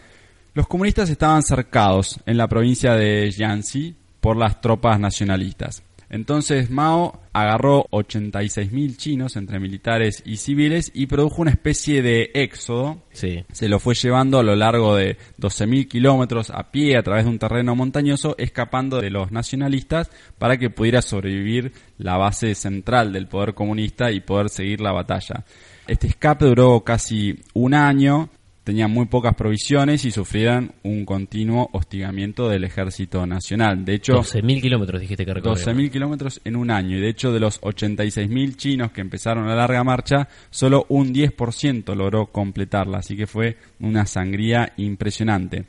[0.53, 5.83] los comunistas estaban cercados en la provincia de Jiangxi por las tropas nacionalistas.
[6.13, 13.01] Entonces Mao agarró 86.000 chinos entre militares y civiles y produjo una especie de éxodo
[13.11, 13.43] Sí.
[13.51, 17.31] se lo fue llevando a lo largo de 12.000 kilómetros a pie a través de
[17.31, 23.27] un terreno montañoso, escapando de los nacionalistas para que pudiera sobrevivir la base central del
[23.27, 25.43] poder comunista y poder seguir la batalla.
[25.87, 28.29] Este escape duró casi un año
[28.63, 33.83] tenían muy pocas provisiones y sufrían un continuo hostigamiento del ejército nacional.
[33.83, 35.55] De hecho, 12.000 kilómetros dijiste que recorrió.
[35.55, 36.97] 12.000 kilómetros en un año.
[36.97, 41.95] Y de hecho, de los 86.000 chinos que empezaron la larga marcha, solo un 10%
[41.95, 42.99] logró completarla.
[42.99, 45.65] Así que fue una sangría impresionante.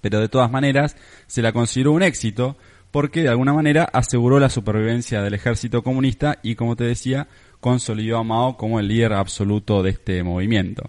[0.00, 2.56] Pero de todas maneras, se la consideró un éxito
[2.90, 7.28] porque de alguna manera aseguró la supervivencia del ejército comunista y, como te decía,
[7.60, 10.88] consolidó a Mao como el líder absoluto de este movimiento.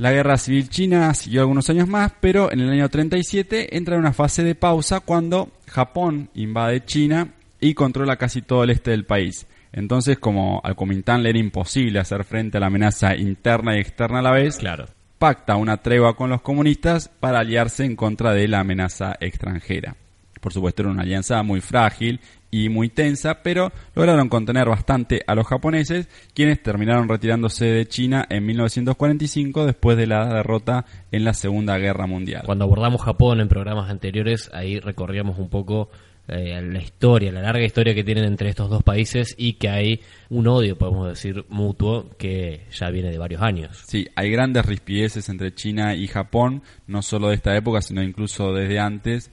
[0.00, 4.00] La guerra civil china siguió algunos años más, pero en el año 37 entra en
[4.00, 9.04] una fase de pausa cuando Japón invade China y controla casi todo el este del
[9.04, 9.46] país.
[9.74, 14.20] Entonces, como al Kuomintang le era imposible hacer frente a la amenaza interna y externa
[14.20, 14.86] a la vez, Claro.
[15.18, 19.96] pacta una tregua con los comunistas para aliarse en contra de la amenaza extranjera.
[20.40, 25.34] Por supuesto era una alianza muy frágil y muy tensa, pero lograron contener bastante a
[25.34, 31.34] los japoneses, quienes terminaron retirándose de China en 1945 después de la derrota en la
[31.34, 32.42] Segunda Guerra Mundial.
[32.46, 35.90] Cuando abordamos Japón en programas anteriores, ahí recorríamos un poco
[36.32, 40.00] eh, la historia, la larga historia que tienen entre estos dos países y que hay
[40.28, 43.82] un odio, podemos decir, mutuo que ya viene de varios años.
[43.86, 48.52] Sí, hay grandes rispideces entre China y Japón, no solo de esta época, sino incluso
[48.52, 49.32] desde antes.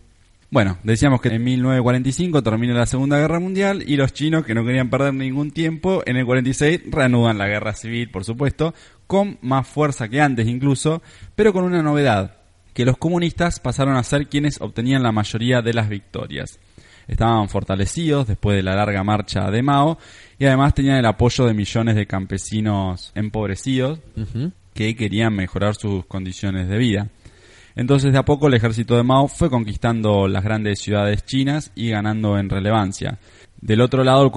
[0.49, 4.63] Bueno, decíamos que en 1945 termina la Segunda Guerra Mundial y los chinos, que no
[4.63, 8.73] querían perder ningún tiempo, en el 46 reanudan la guerra civil, por supuesto,
[9.07, 11.01] con más fuerza que antes incluso,
[11.35, 12.37] pero con una novedad,
[12.73, 16.59] que los comunistas pasaron a ser quienes obtenían la mayoría de las victorias.
[17.09, 19.97] Estaban fortalecidos después de la larga marcha de Mao
[20.39, 23.99] y además tenían el apoyo de millones de campesinos empobrecidos
[24.73, 27.09] que querían mejorar sus condiciones de vida.
[27.77, 31.91] Entonces de a poco el ejército de Mao fue conquistando las grandes ciudades chinas y
[31.91, 33.19] ganando en relevancia.
[33.61, 34.31] Del otro lado el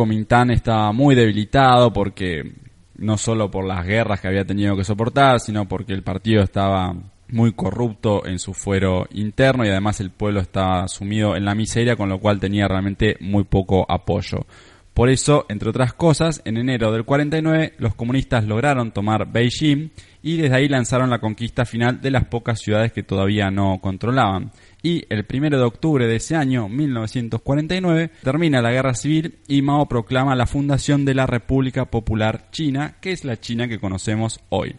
[0.50, 2.53] estaba muy debilitado porque
[2.98, 6.94] no solo por las guerras que había tenido que soportar, sino porque el partido estaba
[7.29, 11.96] muy corrupto en su fuero interno y además el pueblo estaba sumido en la miseria,
[11.96, 14.44] con lo cual tenía realmente muy poco apoyo.
[15.01, 20.37] Por eso, entre otras cosas, en enero del 49 los comunistas lograron tomar Beijing y
[20.37, 24.53] desde ahí lanzaron la conquista final de las pocas ciudades que todavía no controlaban.
[24.83, 29.89] Y el 1 de octubre de ese año, 1949, termina la guerra civil y Mao
[29.89, 34.77] proclama la fundación de la República Popular China, que es la China que conocemos hoy.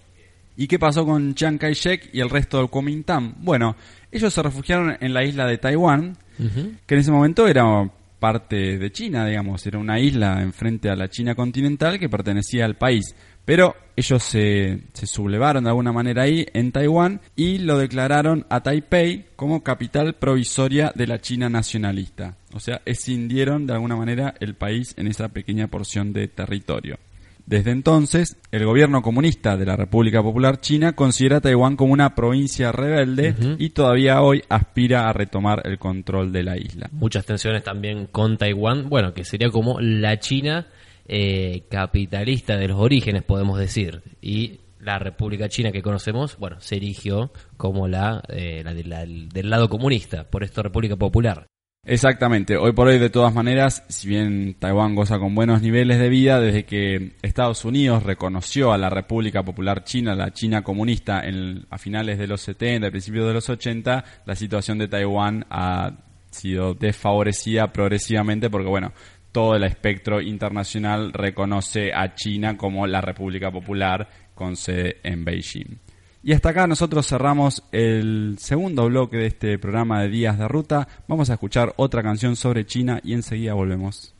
[0.56, 3.38] ¿Y qué pasó con Chiang Kai-shek y el resto del Kuomintang?
[3.40, 3.76] Bueno,
[4.12, 6.16] ellos se refugiaron en la isla de Taiwán,
[6.86, 7.90] que en ese momento era
[8.22, 12.78] parte de China, digamos, era una isla enfrente a la China continental que pertenecía al
[12.78, 13.16] país.
[13.46, 18.62] Pero ellos se, se sublevaron de alguna manera ahí en Taiwán y lo declararon a
[18.62, 22.38] Taipei como capital provisoria de la China nacionalista.
[22.54, 27.00] O sea, escindieron de alguna manera el país en esa pequeña porción de territorio.
[27.52, 32.16] Desde entonces, el gobierno comunista de la República Popular China considera a Taiwán como una
[32.16, 36.88] provincia rebelde y todavía hoy aspira a retomar el control de la isla.
[36.94, 40.68] Muchas tensiones también con Taiwán, bueno, que sería como la China
[41.08, 44.02] eh, capitalista de los orígenes, podemos decir.
[44.22, 49.06] Y la República China que conocemos, bueno, se erigió como la, eh, la de la-
[49.06, 51.48] del lado comunista, por esto República Popular.
[51.84, 56.10] Exactamente, hoy por hoy de todas maneras, si bien Taiwán goza con buenos niveles de
[56.10, 61.66] vida, desde que Estados Unidos reconoció a la República Popular China, la China comunista, en-
[61.72, 65.94] a finales de los 70, a principios de los 80, la situación de Taiwán ha
[66.30, 68.94] sido desfavorecida progresivamente porque, bueno,
[69.32, 75.80] todo el espectro internacional reconoce a China como la República Popular con sede en Beijing.
[76.24, 80.88] Y hasta acá nosotros cerramos el segundo bloque de este programa de Días de Ruta.
[81.08, 84.14] Vamos a escuchar otra canción sobre China y enseguida volvemos.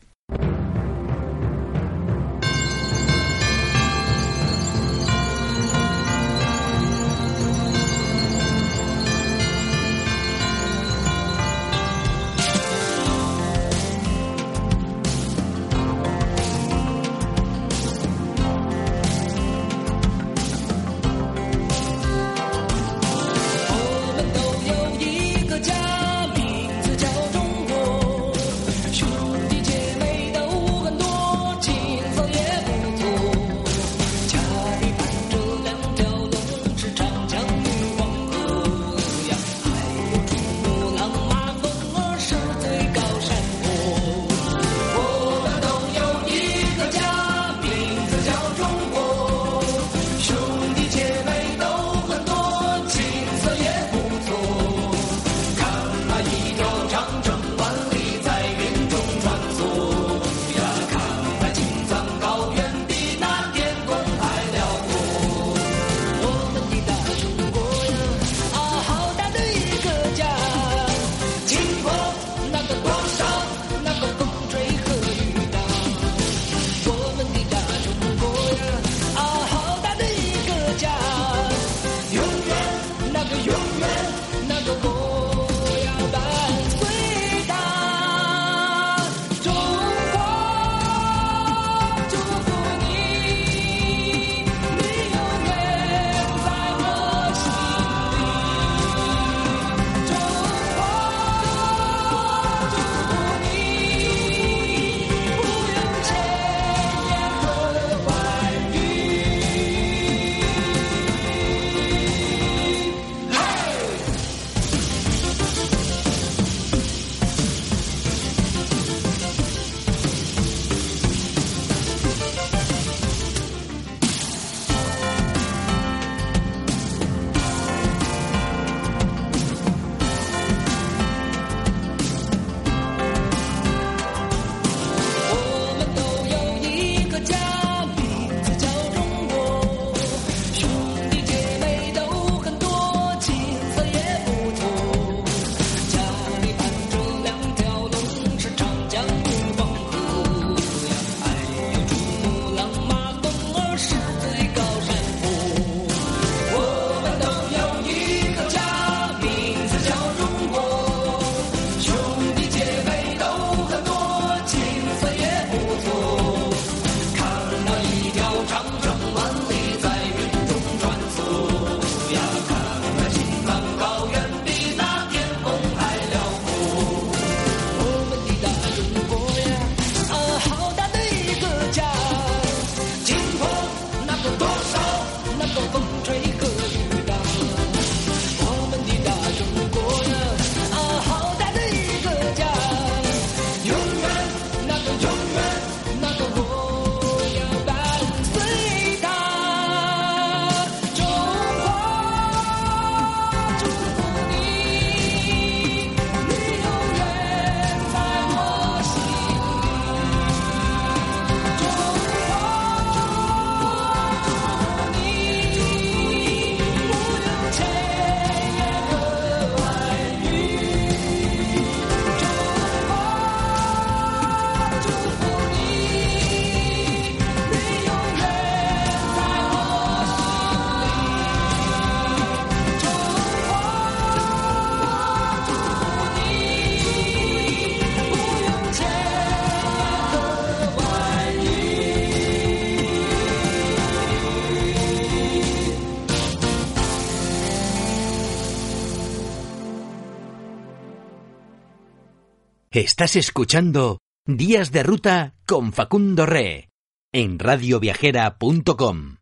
[252.74, 256.70] Estás escuchando Días de Ruta con Facundo Re
[257.12, 259.16] en radioviajera.com.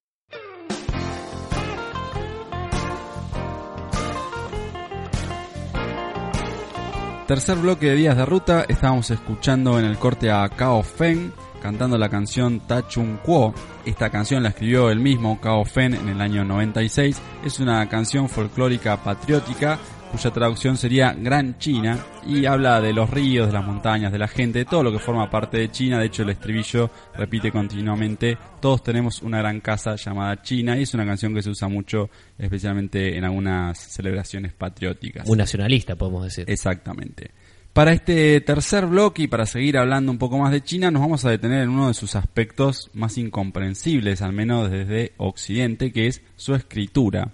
[7.27, 11.99] Tercer bloque de Días de Ruta, estábamos escuchando en el corte a Cao Feng cantando
[11.99, 13.53] la canción Ta Chung Kuo.
[13.85, 17.21] Esta canción la escribió el mismo Cao Feng en el año 96.
[17.45, 19.81] Es una canción folclórica patriótica
[20.11, 24.29] cuya traducción sería Gran China y habla de los ríos, de las montañas, de la
[24.29, 25.99] gente, de todo lo que forma parte de China.
[25.99, 30.95] De hecho, el estribillo repite continuamente, todos tenemos una gran casa llamada China y es
[30.95, 35.27] una canción que se usa mucho, especialmente en algunas celebraciones patrióticas.
[35.27, 36.45] Muy nacionalista, podemos decir.
[36.49, 37.31] Exactamente.
[37.73, 41.25] Para este tercer bloque y para seguir hablando un poco más de China, nos vamos
[41.25, 46.21] a detener en uno de sus aspectos más incomprensibles, al menos desde Occidente, que es
[46.35, 47.31] su escritura.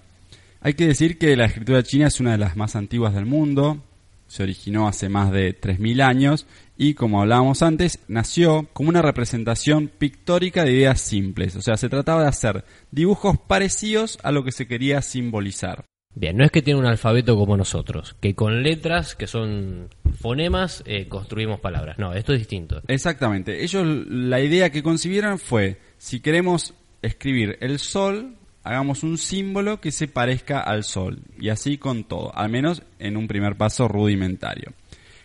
[0.67, 3.85] Hay que decir que la escritura china es una de las más antiguas del mundo,
[4.27, 6.45] se originó hace más de 3.000 años
[6.77, 11.89] y como hablábamos antes, nació como una representación pictórica de ideas simples, o sea, se
[11.89, 15.85] trataba de hacer dibujos parecidos a lo que se quería simbolizar.
[16.17, 20.83] Bien, no es que tiene un alfabeto como nosotros, que con letras, que son fonemas,
[20.85, 21.97] eh, construimos palabras.
[21.97, 22.83] No, esto es distinto.
[22.89, 28.35] Exactamente, ellos la idea que concibieron fue, si queremos escribir el sol,
[28.67, 31.21] hagamos un símbolo que se parezca al sol.
[31.39, 34.73] Y así con todo, al menos en un primer paso rudimentario.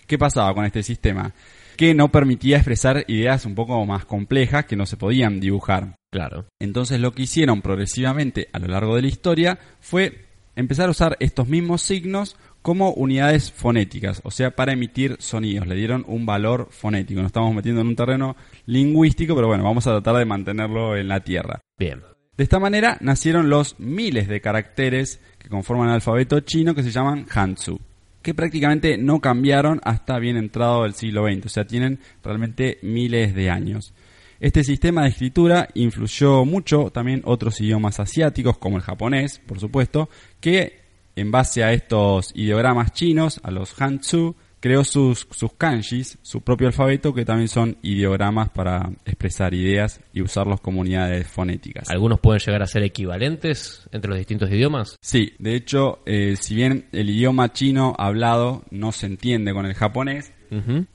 [0.05, 1.33] ¿Qué pasaba con este sistema?
[1.75, 5.95] Que no permitía expresar ideas un poco más complejas que no se podían dibujar.
[6.11, 6.45] Claro.
[6.59, 10.25] Entonces lo que hicieron progresivamente a lo largo de la historia fue
[10.55, 15.65] empezar a usar estos mismos signos como unidades fonéticas, o sea, para emitir sonidos.
[15.65, 17.21] Le dieron un valor fonético.
[17.21, 18.35] Nos estamos metiendo en un terreno
[18.67, 21.61] lingüístico, pero bueno, vamos a tratar de mantenerlo en la tierra.
[21.79, 22.01] Bien.
[22.41, 26.89] De esta manera nacieron los miles de caracteres que conforman el alfabeto chino que se
[26.89, 27.79] llaman Hanzu,
[28.23, 33.35] que prácticamente no cambiaron hasta bien entrado el siglo XX, o sea, tienen realmente miles
[33.35, 33.93] de años.
[34.39, 40.09] Este sistema de escritura influyó mucho también otros idiomas asiáticos, como el japonés, por supuesto,
[40.39, 40.79] que
[41.15, 46.67] en base a estos ideogramas chinos, a los Hanzu, creó sus, sus kanjis, su propio
[46.67, 51.89] alfabeto, que también son ideogramas para expresar ideas y usarlos como unidades fonéticas.
[51.89, 54.95] ¿Algunos pueden llegar a ser equivalentes entre los distintos idiomas?
[55.01, 59.73] Sí, de hecho, eh, si bien el idioma chino hablado no se entiende con el
[59.73, 60.31] japonés,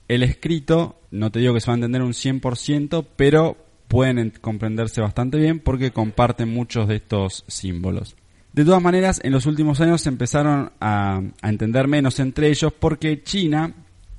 [0.09, 3.57] el escrito, no te digo que se va a entender un 100%, pero
[3.89, 8.17] pueden en- comprenderse bastante bien porque comparten muchos de estos símbolos.
[8.57, 13.23] De todas maneras, en los últimos años se empezaron a, entender menos entre ellos porque
[13.23, 13.71] China,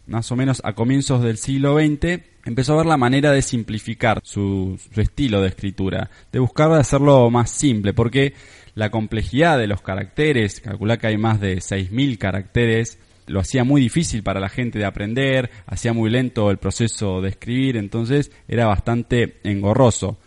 [0.05, 4.19] más o menos a comienzos del siglo XX, empezó a ver la manera de simplificar
[4.21, 8.35] su, estilo de escritura, de buscar de hacerlo más simple, porque
[8.75, 13.81] la complejidad de los caracteres, calcula que hay más de 6.000 caracteres, lo hacía muy
[13.81, 18.67] difícil para la gente de aprender, hacía muy lento el proceso de escribir, entonces era
[18.67, 20.19] bastante engorroso.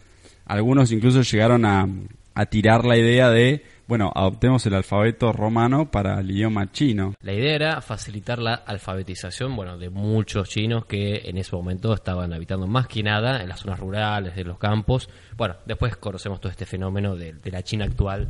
[0.47, 1.89] Algunos incluso llegaron a,
[2.35, 7.15] a tirar la idea de, bueno, adoptemos el alfabeto romano para el idioma chino.
[7.23, 12.33] La idea era facilitar la alfabetización, bueno, de muchos chinos que en ese momento estaban
[12.33, 15.11] habitando más que nada en las zonas rurales, de los campos.
[15.37, 18.29] Bueno, después conocemos todo este fenómeno de, de la China actual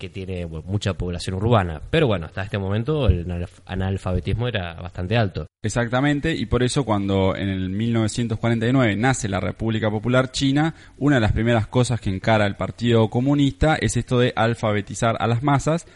[0.00, 1.80] que tiene mucha población urbana.
[1.90, 5.46] Pero bueno, hasta este momento el analf- analfabetismo era bastante alto.
[5.62, 11.20] Exactamente, y por eso cuando en el 1949 nace la República Popular China, una de
[11.20, 15.86] las primeras cosas que encara el Partido Comunista es esto de alfabetizar a las masas,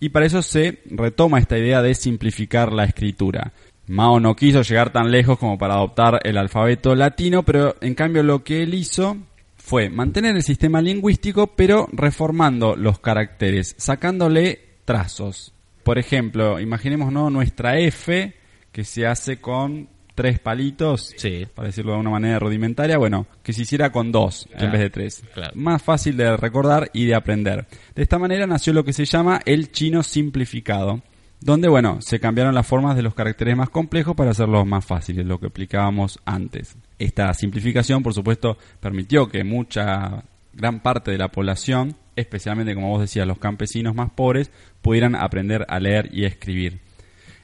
[0.00, 3.52] y para eso se retoma esta idea de simplificar la escritura.
[3.86, 8.22] Mao no quiso llegar tan lejos como para adoptar el alfabeto latino, pero en cambio
[8.22, 9.16] lo que él hizo
[9.64, 15.52] fue mantener el sistema lingüístico, pero reformando los caracteres, sacándole trazos.
[15.84, 17.30] Por ejemplo, imaginemos ¿no?
[17.30, 18.34] nuestra F
[18.72, 21.46] que se hace con tres palitos, Sí.
[21.54, 24.90] para decirlo de una manera rudimentaria, bueno, que se hiciera con dos en vez de
[24.90, 25.22] tres.
[25.32, 25.52] claro.
[25.54, 27.66] Más fácil de recordar y de aprender.
[27.94, 31.02] De esta manera nació lo que se llama el chino simplificado,
[31.44, 35.26] donde, bueno, se cambiaron las formas de los caracteres más complejos para hacerlos más fáciles,
[35.26, 36.76] lo que explicábamos antes.
[36.98, 43.00] Esta simplificación, por supuesto, permitió que mucha, gran parte de la población, especialmente, como vos
[43.00, 44.50] decías, los campesinos más pobres,
[44.82, 46.81] pudieran aprender a leer y escribir.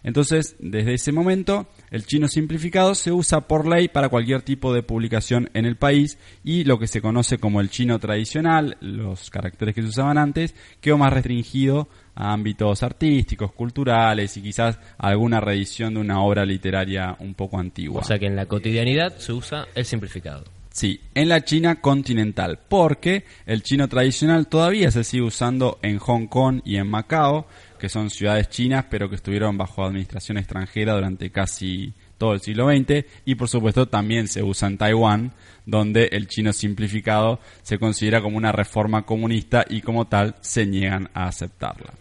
[0.09, 4.83] Entonces, desde ese momento, el chino simplificado se usa por ley para cualquier tipo de
[4.83, 9.75] publicación en el país y lo que se conoce como el chino tradicional, los caracteres
[9.75, 15.93] que se usaban antes, quedó más restringido a ámbitos artísticos, culturales y quizás alguna reedición
[15.93, 18.01] de una obra literaria un poco antigua.
[18.01, 20.45] O sea que en la cotidianidad se usa el simplificado.
[20.71, 26.29] Sí, en la China continental, porque el chino tradicional todavía se sigue usando en Hong
[26.29, 27.49] Kong y en Macao,
[27.79, 32.69] que son ciudades chinas pero que estuvieron bajo administración extranjera durante casi todo el siglo
[32.69, 35.33] XX y por supuesto también se usa en Taiwán,
[35.65, 41.09] donde el chino simplificado se considera como una reforma comunista y como tal se niegan
[41.15, 41.95] a aceptarla.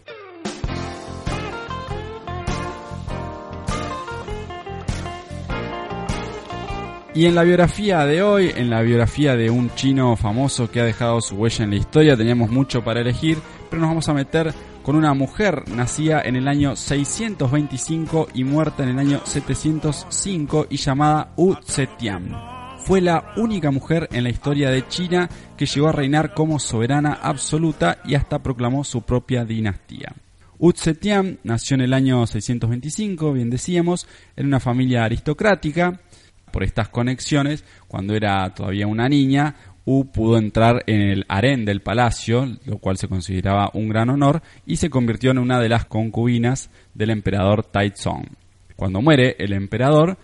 [7.18, 10.84] Y en la biografía de hoy, en la biografía de un chino famoso que ha
[10.84, 14.54] dejado su huella en la historia, teníamos mucho para elegir, pero nos vamos a meter
[14.88, 20.78] con una mujer nacida en el año 625 y muerta en el año 705 y
[20.78, 22.34] llamada Wu Zetian.
[22.78, 25.28] Fue la única mujer en la historia de China
[25.58, 30.14] que llegó a reinar como soberana absoluta y hasta proclamó su propia dinastía.
[30.58, 36.00] Wu Zetian nació en el año 625, bien decíamos, en una familia aristocrática,
[36.50, 39.54] por estas conexiones, cuando era todavía una niña,
[39.90, 44.42] U pudo entrar en el harén del palacio, lo cual se consideraba un gran honor,
[44.66, 48.26] y se convirtió en una de las concubinas del emperador Taizong.
[48.76, 50.18] Cuando muere el emperador,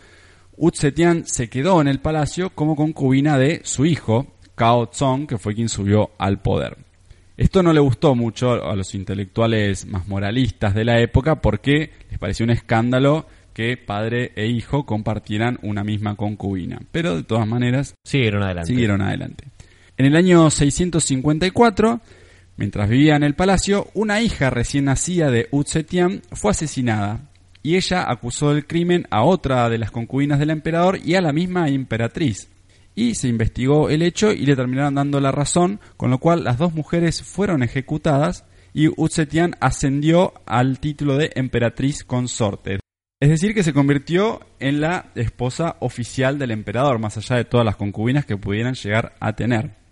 [0.59, 5.39] U Zetian se quedó en el palacio como concubina de su hijo, Cao Zong, que
[5.39, 6.77] fue quien subió al poder.
[7.39, 12.19] Esto no le gustó mucho a los intelectuales más moralistas de la época porque les
[12.19, 16.81] pareció un escándalo que padre e hijo compartieran una misma concubina.
[16.93, 18.69] Pero de todas maneras Siguieron adelante.
[18.69, 19.54] siguieron adelante.
[19.97, 22.01] En el año 654,
[22.57, 27.31] mientras vivía en el palacio, una hija recién nacida de Wu Zetian fue asesinada
[27.63, 31.33] y ella acusó del crimen a otra de las concubinas del emperador y a la
[31.33, 32.49] misma emperatriz.
[32.97, 36.59] Y se investigó el hecho y le terminaron dando la razón, con lo cual las
[36.59, 42.81] dos mujeres fueron ejecutadas y Wu Zetian ascendió al título de emperatriz consorte.
[43.21, 47.65] Es decir, que se convirtió en la esposa oficial del emperador, más allá de todas
[47.65, 49.84] las concubinas que pudieran llegar a tener.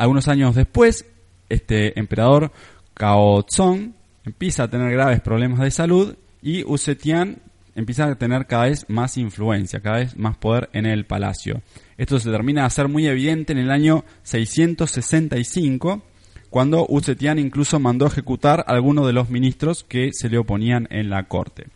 [0.00, 1.04] Algunos años después,
[1.50, 2.52] este emperador
[2.94, 3.92] Cao Zong
[4.24, 7.36] empieza a tener graves problemas de salud y Wu Zetian
[7.74, 11.60] empieza a tener cada vez más influencia, cada vez más poder en el palacio.
[11.98, 16.02] Esto se termina de hacer muy evidente en el año 665,
[16.48, 20.88] cuando Wu Zetian incluso mandó ejecutar a algunos de los ministros que se le oponían
[20.90, 21.66] en la corte.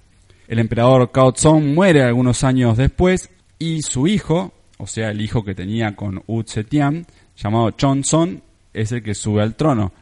[0.49, 5.45] El emperador Cao Zong muere algunos años después y su hijo, o sea, el hijo
[5.45, 7.07] que tenía con Wu Zetian,
[7.37, 9.93] llamado Chonzon, es el que sube al trono.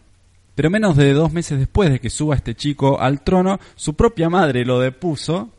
[0.54, 4.28] Pero menos de dos meses después de que suba este chico al trono, su propia
[4.28, 5.50] madre lo depuso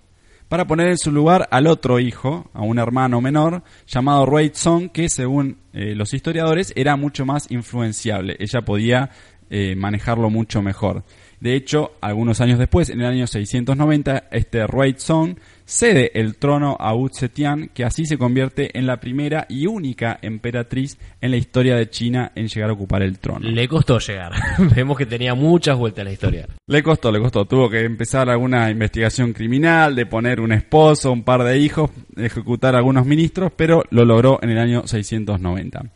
[0.50, 5.10] para poner en su lugar al otro hijo, a un hermano menor, llamado Ruizong, que
[5.10, 8.36] según eh, los historiadores era mucho más influenciable.
[8.38, 9.10] Ella podía
[9.50, 11.04] eh, manejarlo mucho mejor.
[11.44, 15.36] De hecho, algunos años después, en el año 690, este Ruizong
[15.66, 20.18] cede el trono a Wu Zetian, que así se convierte en la primera y única
[20.22, 23.42] emperatriz en la historia de China en llegar a ocupar el trono.
[23.42, 24.32] Le costó llegar.
[24.74, 26.48] Vemos que tenía muchas vueltas la historia.
[26.66, 27.44] Le costó, le costó.
[27.44, 32.74] Tuvo que empezar alguna investigación criminal, de poner un esposo, un par de hijos, ejecutar
[32.74, 35.92] algunos ministros, pero lo logró en el año 690.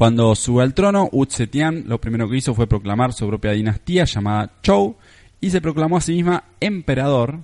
[0.00, 4.04] Cuando sube al trono, Wu Zetian lo primero que hizo fue proclamar su propia dinastía
[4.04, 4.96] llamada Zhou
[5.42, 7.40] y se proclamó a sí misma emperador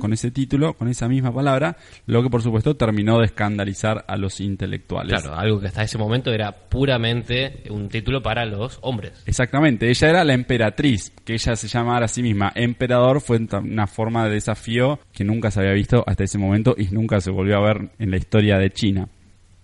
[0.00, 4.16] con ese título, con esa misma palabra, lo que por supuesto terminó de escandalizar a
[4.16, 5.22] los intelectuales.
[5.22, 9.22] Claro, algo que hasta ese momento era puramente un título para los hombres.
[9.26, 13.86] Exactamente, ella era la emperatriz, que ella se llamara a sí misma emperador, fue una
[13.86, 17.58] forma de desafío que nunca se había visto hasta ese momento y nunca se volvió
[17.58, 19.08] a ver en la historia de China.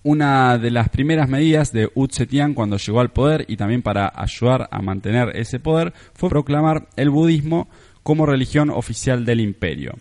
[0.07, 4.13] Una de las primeras medidas de Wu Zetian cuando llegó al poder y también para
[4.15, 7.69] ayudar a mantener ese poder fue proclamar el budismo
[8.05, 9.95] como religión oficial del imperio.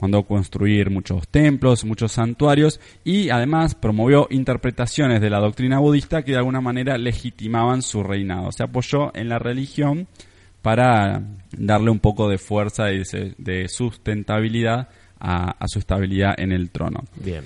[0.00, 6.32] Mandó construir muchos templos, muchos santuarios y además promovió interpretaciones de la doctrina budista que
[6.32, 8.52] de alguna manera legitimaban su reinado.
[8.52, 10.08] Se apoyó en la religión
[10.62, 14.88] para darle un poco de fuerza y de, de sustentabilidad
[15.18, 17.04] a, a su estabilidad en el trono.
[17.22, 17.44] Bien.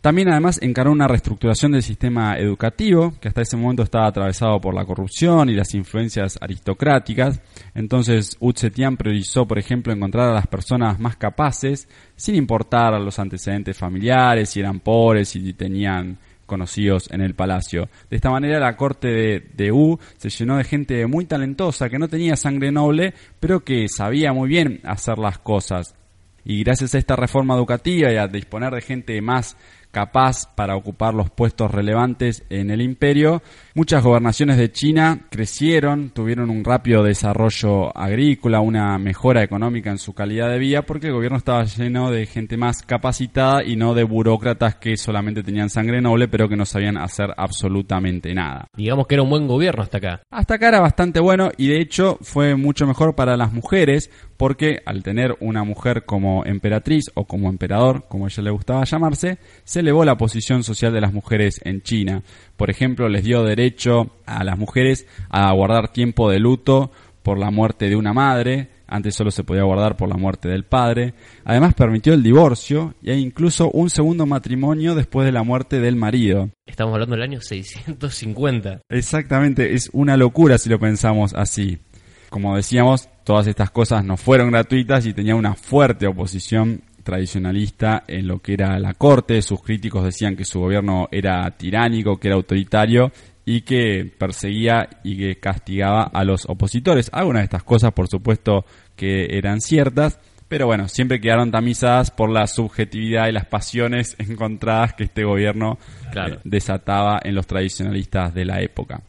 [0.00, 4.72] También además encaró una reestructuración del sistema educativo, que hasta ese momento estaba atravesado por
[4.72, 7.40] la corrupción y las influencias aristocráticas.
[7.74, 13.18] Entonces Wu Zetian priorizó, por ejemplo, encontrar a las personas más capaces, sin importar los
[13.18, 17.88] antecedentes familiares, si eran pobres, si tenían conocidos en el palacio.
[18.08, 21.98] De esta manera la corte de, de Wu se llenó de gente muy talentosa, que
[21.98, 25.96] no tenía sangre noble, pero que sabía muy bien hacer las cosas.
[26.44, 29.56] Y gracias a esta reforma educativa y a disponer de gente más
[29.90, 33.42] capaz para ocupar los puestos relevantes en el imperio.
[33.74, 40.14] Muchas gobernaciones de China crecieron, tuvieron un rápido desarrollo agrícola, una mejora económica en su
[40.14, 44.04] calidad de vida, porque el gobierno estaba lleno de gente más capacitada y no de
[44.04, 48.68] burócratas que solamente tenían sangre noble, pero que no sabían hacer absolutamente nada.
[48.76, 50.22] Digamos que era un buen gobierno hasta acá.
[50.30, 54.80] Hasta acá era bastante bueno y de hecho fue mucho mejor para las mujeres porque
[54.86, 59.38] al tener una mujer como emperatriz o como emperador, como a ella le gustaba llamarse,
[59.64, 62.22] se elevó la posición social de las mujeres en China.
[62.58, 67.50] Por ejemplo, les dio derecho a las mujeres a guardar tiempo de luto por la
[67.50, 71.14] muerte de una madre, antes solo se podía guardar por la muerte del padre.
[71.44, 76.50] Además permitió el divorcio e incluso un segundo matrimonio después de la muerte del marido.
[76.66, 78.80] Estamos hablando del año 650.
[78.90, 81.78] Exactamente, es una locura si lo pensamos así.
[82.28, 88.28] Como decíamos, todas estas cosas no fueron gratuitas y tenía una fuerte oposición tradicionalista en
[88.28, 89.40] lo que era la corte.
[89.40, 93.10] Sus críticos decían que su gobierno era tiránico, que era autoritario
[93.46, 97.08] y que perseguía y que castigaba a los opositores.
[97.14, 102.28] Algunas de estas cosas, por supuesto, que eran ciertas, pero bueno, siempre quedaron tamizadas por
[102.30, 105.78] la subjetividad y las pasiones encontradas que este gobierno
[106.12, 106.34] Claro.
[106.34, 109.00] eh, desataba en los tradicionalistas de la época.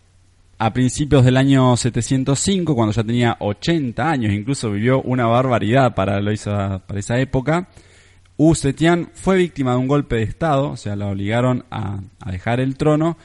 [0.62, 6.20] A principios del año 705, cuando ya tenía 80 años, incluso vivió una barbaridad para,
[6.20, 7.70] lo esa, para esa época,
[8.40, 12.32] Wu Zetian fue víctima de un golpe de Estado, o sea, la obligaron a, a
[12.32, 13.18] dejar el trono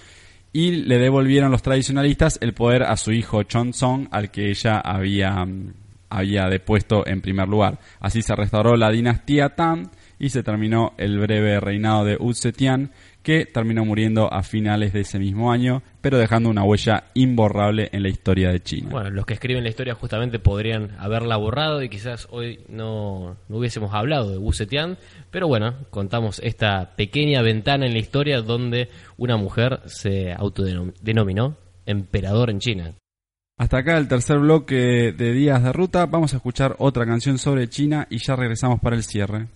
[0.52, 5.44] y le devolvieron los tradicionalistas el poder a su hijo Chongzong, al que ella había,
[5.44, 5.72] mm,
[6.08, 7.78] había depuesto en primer lugar.
[8.00, 12.92] Así se restauró la dinastía Tang y se terminó el breve reinado de Wu Zetian,
[13.22, 18.02] que terminó muriendo a finales de ese mismo año, pero dejando una huella imborrable en
[18.02, 18.90] la historia de China.
[18.90, 23.56] Bueno, los que escriben la historia justamente podrían haberla borrado y quizás hoy no, no
[23.56, 24.98] hubiésemos hablado de Wu Zetian,
[25.30, 32.50] pero bueno, contamos esta pequeña ventana en la historia donde una mujer se autodenominó emperador
[32.50, 32.94] en China.
[33.56, 36.06] Hasta acá el tercer bloque de Días de Ruta.
[36.06, 39.46] Vamos a escuchar otra canción sobre China y ya regresamos para el cierre.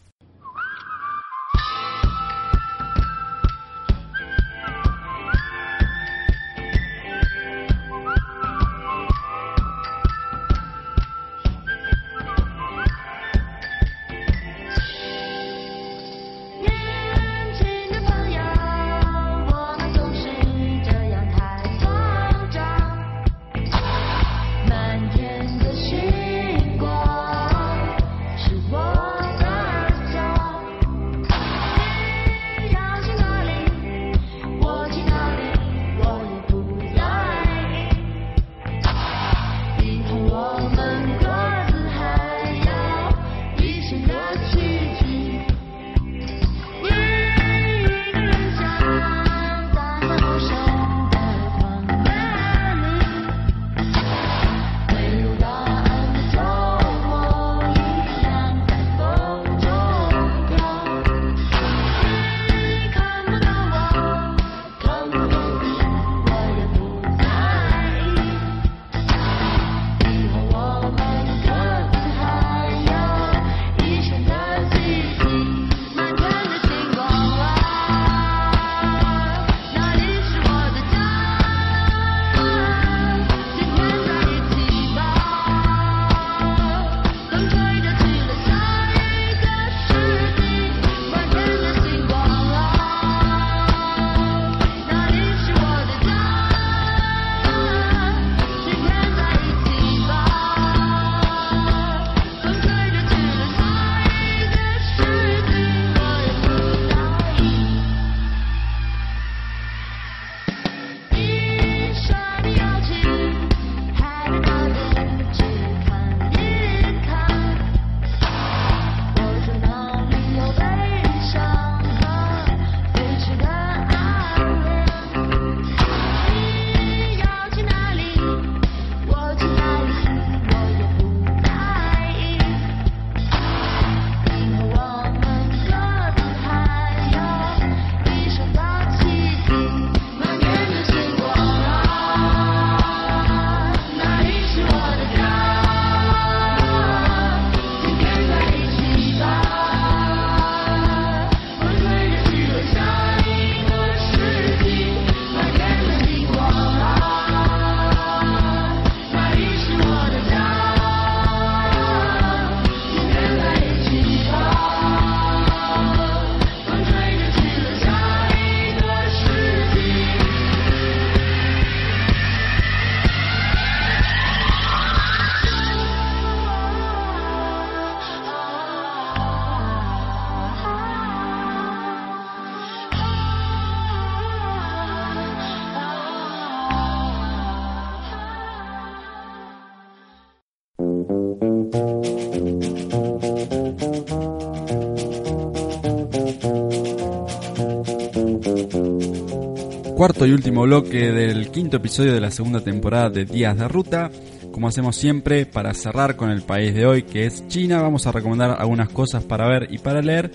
[199.98, 204.12] Cuarto y último bloque del quinto episodio de la segunda temporada de Días de Ruta.
[204.52, 208.12] Como hacemos siempre, para cerrar con el país de hoy, que es China, vamos a
[208.12, 210.30] recomendar algunas cosas para ver y para leer,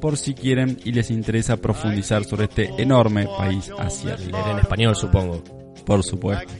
[0.00, 4.38] por si quieren y les interesa profundizar sobre este enorme país asiático.
[4.38, 5.42] Leer en español, supongo.
[5.84, 6.54] Por supuesto.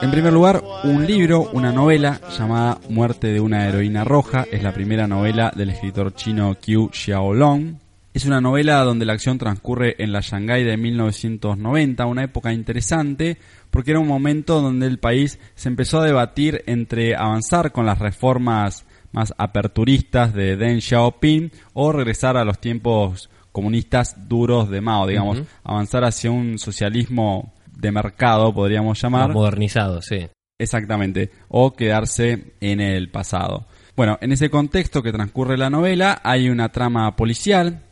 [0.00, 4.46] En primer lugar, un libro, una novela llamada Muerte de una heroína roja.
[4.50, 7.74] Es la primera novela del escritor chino Qiu Xiaolong.
[8.12, 13.38] Es una novela donde la acción transcurre en la Shanghái de 1990, una época interesante
[13.70, 18.00] porque era un momento donde el país se empezó a debatir entre avanzar con las
[18.00, 25.06] reformas más aperturistas de Deng Xiaoping o regresar a los tiempos comunistas duros de Mao,
[25.06, 29.32] digamos, avanzar hacia un socialismo de mercado, podríamos llamar.
[29.32, 30.28] Modernizado, sí.
[30.58, 33.66] Exactamente, o quedarse en el pasado.
[33.96, 37.82] Bueno, en ese contexto que transcurre la novela hay una trama policial,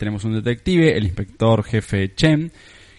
[0.00, 2.50] tenemos un detective, el inspector jefe Chen,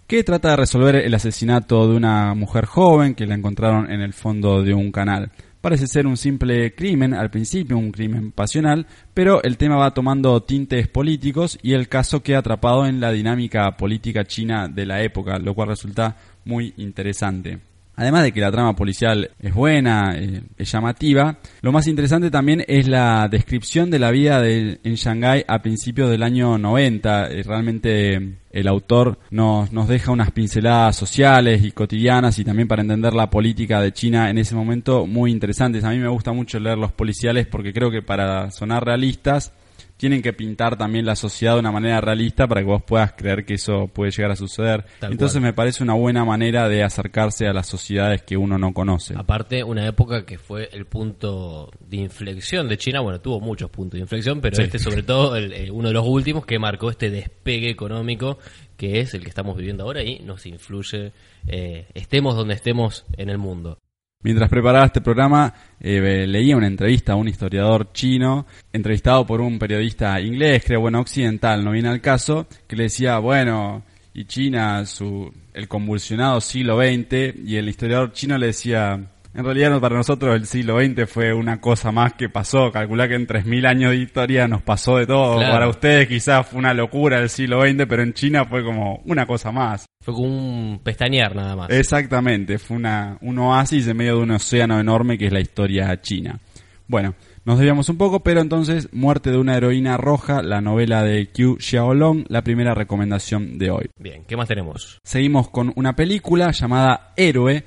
[0.06, 4.14] que trata de resolver el asesinato de una mujer joven que la encontraron en el
[4.14, 5.32] fondo de un canal.
[5.62, 8.86] Parece ser un simple crimen al principio, un crimen pasional,
[9.16, 13.76] pero el tema va tomando tintes políticos y el caso queda atrapado en la dinámica
[13.78, 17.71] política china de la época, lo cual resulta muy interesante.
[18.02, 22.64] Además de que la trama policial es buena, eh, es llamativa, lo más interesante también
[22.68, 27.28] es la descripción de la vida de- en Shanghái a principios del año 90.
[27.30, 32.68] Eh, realmente eh, el autor nos, nos deja unas pinceladas sociales y cotidianas y también
[32.68, 35.84] para entender la política de China en ese momento muy interesantes.
[35.84, 39.54] A mí me gusta mucho leer los policiales porque creo que para sonar realistas
[40.02, 43.46] tienen que pintar también la sociedad de una manera realista para que vos puedas creer
[43.46, 44.84] que eso puede llegar a suceder.
[45.00, 45.44] Tal Entonces cual.
[45.44, 49.14] me parece una buena manera de acercarse a las sociedades que uno no conoce.
[49.16, 53.02] Aparte, una época que fue el punto de inflexión de China.
[53.02, 54.64] Bueno, tuvo muchos puntos de inflexión, pero Sí.
[54.64, 58.40] este, sobre todo, el- el- uno de los últimos que marcó este despegue económico
[58.78, 61.12] que es el que estamos viviendo ahora y nos influye,
[61.46, 63.78] eh, estemos donde estemos en el mundo.
[64.24, 69.58] Mientras preparaba este programa, eh, leía una entrevista a un historiador chino, entrevistado por un
[69.58, 74.86] periodista inglés, creo, bueno, occidental, no viene al caso, que le decía, bueno, y China,
[74.86, 79.96] su, el convulsionado siglo XX, y el historiador chino le decía, en realidad no, para
[79.96, 83.92] nosotros el siglo XX fue una cosa más que pasó, calculá que en 3.000 años
[83.92, 85.54] de historia nos pasó de todo, Claro.
[85.54, 89.26] para ustedes quizás fue una locura el siglo XX, pero en China fue como una
[89.26, 89.86] cosa más.
[90.04, 91.70] Fue como un pestañear nada más.
[91.70, 96.00] Exactamente, fue una, un oasis en medio de un océano enorme que es la historia
[96.02, 96.40] china.
[96.88, 97.16] Bueno,
[97.46, 101.56] nos desviamos un poco, pero entonces, Muerte de una heroína roja, la novela de Qiu
[101.58, 103.90] Xiaolong, la primera recomendación de hoy.
[103.98, 105.00] Bien, ¿qué más tenemos?
[105.04, 107.64] Seguimos con una película llamada Héroe.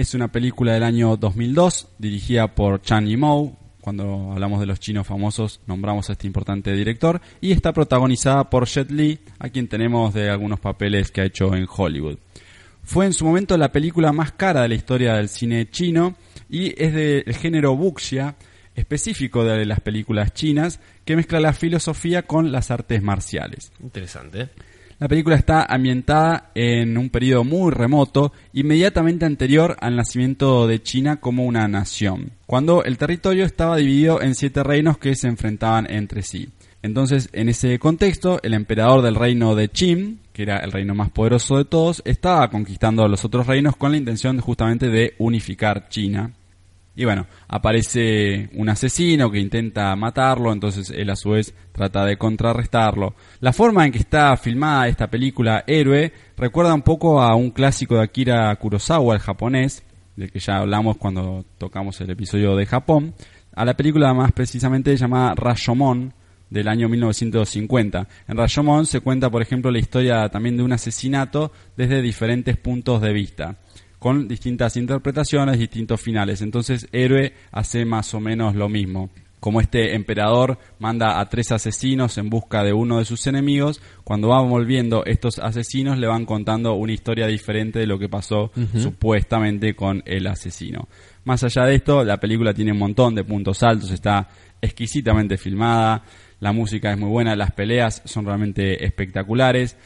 [0.00, 3.54] Es una película del año 2002, dirigida por Chan Yimou.
[3.82, 7.20] Cuando hablamos de los chinos famosos, nombramos a este importante director.
[7.42, 11.54] Y está protagonizada por Jet Li, a quien tenemos de algunos papeles que ha hecho
[11.54, 12.16] en Hollywood.
[12.82, 16.16] Fue en su momento la película más cara de la historia del cine chino
[16.48, 18.36] y es del género wuxia,
[18.74, 23.70] específico de las películas chinas, que mezcla la filosofía con las artes marciales.
[23.82, 24.48] Interesante.
[25.00, 31.16] La película está ambientada en un periodo muy remoto, inmediatamente anterior al nacimiento de China
[31.16, 36.20] como una nación, cuando el territorio estaba dividido en siete reinos que se enfrentaban entre
[36.20, 36.50] sí.
[36.82, 41.08] Entonces, en ese contexto, el emperador del reino de Qin, que era el reino más
[41.08, 45.88] poderoso de todos, estaba conquistando a los otros reinos con la intención justamente de unificar
[45.88, 46.30] China.
[46.96, 52.16] Y bueno, aparece un asesino que intenta matarlo, entonces él a su vez trata de
[52.16, 53.14] contrarrestarlo.
[53.40, 57.96] La forma en que está filmada esta película Héroe recuerda un poco a un clásico
[57.96, 59.84] de Akira Kurosawa, el japonés,
[60.16, 63.14] del que ya hablamos cuando tocamos el episodio de Japón,
[63.54, 66.12] a la película más precisamente llamada Rashomon,
[66.50, 68.08] del año 1950.
[68.28, 73.00] En Rashomon se cuenta, por ejemplo, la historia también de un asesinato desde diferentes puntos
[73.00, 73.56] de vista,
[74.00, 76.42] con distintas interpretaciones, distintos finales.
[76.42, 79.10] Entonces, Héroe hace más o menos lo mismo.
[79.40, 84.28] Como este emperador manda a tres asesinos en busca de uno de sus enemigos, cuando
[84.28, 89.74] van volviendo estos asesinos le van contando una historia diferente de lo que pasó supuestamente
[89.74, 90.88] con el asesino.
[91.24, 94.28] Más allá de esto, la película tiene un montón de puntos altos, está
[94.60, 96.02] exquisitamente filmada,
[96.40, 99.76] la música es muy buena, las peleas son realmente espectaculares.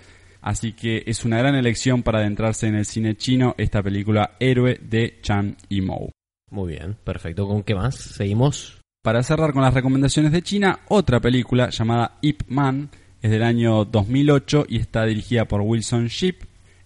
[0.44, 4.78] Así que es una gran elección para adentrarse en el cine chino esta película Héroe
[4.78, 6.10] de Chan Yimou.
[6.50, 7.48] Muy bien, perfecto.
[7.48, 7.94] ¿Con qué más?
[7.94, 8.78] Seguimos.
[9.02, 12.90] Para cerrar con las recomendaciones de China, otra película llamada Ip Man
[13.22, 16.36] es del año 2008 y está dirigida por Wilson Ship.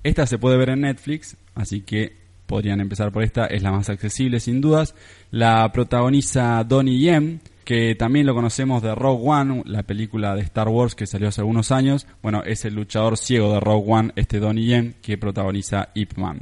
[0.04, 3.90] Esta se puede ver en Netflix, así que podrían empezar por esta, es la más
[3.90, 4.94] accesible sin dudas.
[5.32, 10.68] La protagoniza Donnie Yen, que también lo conocemos de Rogue One, la película de Star
[10.68, 12.06] Wars que salió hace algunos años.
[12.22, 16.40] Bueno, es el luchador ciego de Rogue One, este Donnie Yen, que protagoniza Ip Man.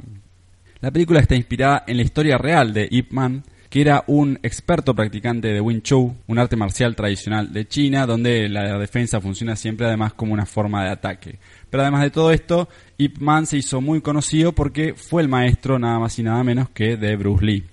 [0.79, 4.95] La película está inspirada en la historia real de Ip Man, que era un experto
[4.95, 9.85] practicante de Wing Chun, un arte marcial tradicional de China, donde la defensa funciona siempre
[9.85, 11.39] además como una forma de ataque.
[11.69, 12.69] Pero además de todo esto,
[12.99, 16.69] Ip Man se hizo muy conocido porque fue el maestro nada más y nada menos
[16.69, 17.65] que de Bruce Lee.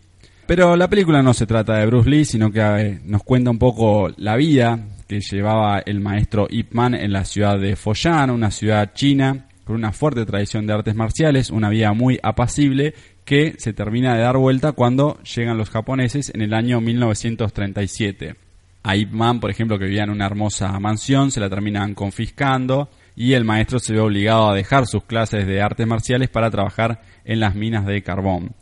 [0.47, 3.59] Pero la película no se trata de Bruce Lee, sino que eh, nos cuenta un
[3.59, 4.79] poco la vida
[5.09, 9.77] que llevaba el maestro Ip Man en la ciudad de Foyan, una ciudad china con
[9.77, 14.37] una fuerte tradición de artes marciales, una vida muy apacible que se termina de dar
[14.37, 18.37] vuelta cuando llegan los japoneses en el año 1937.
[18.83, 22.91] A Ip Man, por ejemplo, que vivía en una hermosa mansión, se la terminan confiscando
[23.17, 27.01] y el maestro se ve obligado a dejar sus clases de artes marciales para trabajar
[27.25, 28.55] en las minas de carbón.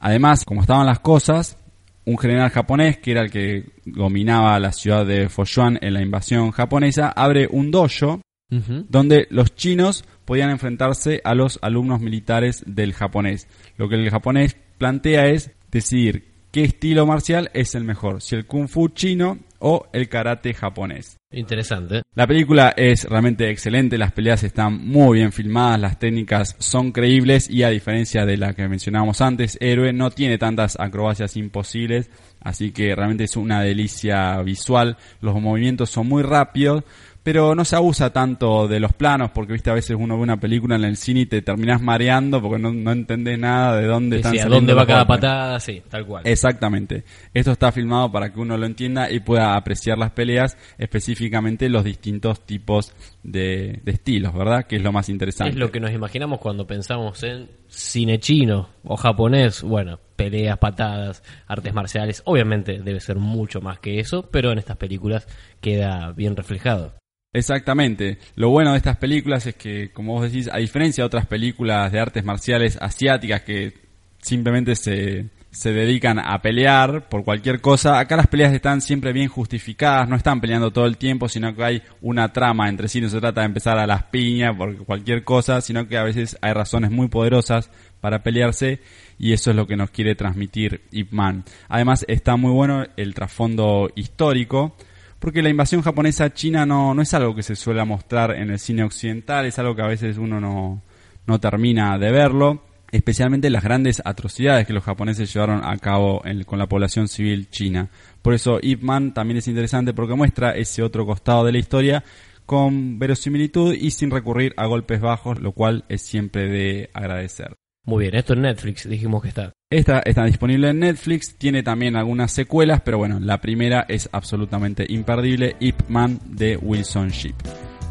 [0.00, 1.58] Además, como estaban las cosas,
[2.04, 6.50] un general japonés, que era el que dominaba la ciudad de Foshuan en la invasión
[6.52, 13.48] japonesa, abre un dojo donde los chinos podían enfrentarse a los alumnos militares del japonés.
[13.76, 18.46] Lo que el japonés plantea es decidir qué estilo marcial es el mejor, si el
[18.46, 21.16] kung fu chino o el karate japonés.
[21.30, 22.02] Interesante.
[22.14, 27.50] La película es realmente excelente, las peleas están muy bien filmadas, las técnicas son creíbles
[27.50, 32.70] y a diferencia de la que mencionábamos antes, Héroe no tiene tantas acrobacias imposibles, así
[32.70, 36.84] que realmente es una delicia visual, los movimientos son muy rápidos,
[37.26, 40.38] pero no se abusa tanto de los planos, porque viste a veces uno ve una
[40.38, 44.18] película en el cine y te terminás mareando porque no, no entendés nada de dónde
[44.18, 46.22] Sí, están sí, a saliendo dónde va cada patada, sí, tal cual.
[46.24, 47.02] Exactamente.
[47.34, 51.82] Esto está filmado para que uno lo entienda y pueda apreciar las peleas, específicamente los
[51.82, 52.92] distintos tipos
[53.24, 54.64] de, de estilos, ¿verdad?
[54.68, 55.50] Que es lo más interesante.
[55.50, 59.64] Es lo que nos imaginamos cuando pensamos en cine chino o japonés.
[59.64, 62.22] Bueno, peleas, patadas, artes marciales.
[62.24, 65.26] Obviamente debe ser mucho más que eso, pero en estas películas
[65.60, 66.94] queda bien reflejado.
[67.36, 68.16] Exactamente.
[68.34, 71.92] Lo bueno de estas películas es que, como vos decís, a diferencia de otras películas
[71.92, 73.74] de artes marciales asiáticas que
[74.22, 79.28] simplemente se, se dedican a pelear por cualquier cosa, acá las peleas están siempre bien
[79.28, 83.10] justificadas, no están peleando todo el tiempo, sino que hay una trama entre sí, no
[83.10, 86.54] se trata de empezar a las piñas por cualquier cosa, sino que a veces hay
[86.54, 87.70] razones muy poderosas
[88.00, 88.80] para pelearse
[89.18, 91.44] y eso es lo que nos quiere transmitir Ip Man.
[91.68, 94.74] Además está muy bueno el trasfondo histórico,
[95.18, 98.58] porque la invasión japonesa China no, no es algo que se suele mostrar en el
[98.58, 100.82] cine occidental, es algo que a veces uno no,
[101.26, 102.62] no termina de verlo,
[102.92, 107.90] especialmente las grandes atrocidades que los japoneses llevaron a cabo con la población civil china.
[108.22, 112.04] Por eso Ip Man también es interesante porque muestra ese otro costado de la historia
[112.44, 117.56] con verosimilitud y sin recurrir a golpes bajos, lo cual es siempre de agradecer.
[117.84, 119.52] Muy bien, esto en Netflix dijimos que está.
[119.76, 124.86] Esta está disponible en Netflix, tiene también algunas secuelas, pero bueno, la primera es absolutamente
[124.88, 127.34] imperdible, Ip Man de Wilson Ship.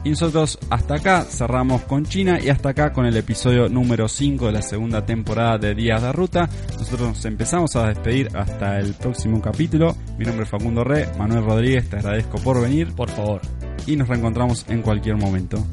[0.03, 4.47] Y nosotros hasta acá cerramos con China y hasta acá con el episodio número 5
[4.47, 6.49] de la segunda temporada de Días de Ruta.
[6.79, 9.95] Nosotros nos empezamos a despedir hasta el próximo capítulo.
[10.17, 13.41] Mi nombre es Facundo Re, Manuel Rodríguez, te agradezco por venir Por favor.
[13.85, 15.63] y nos reencontramos en cualquier momento.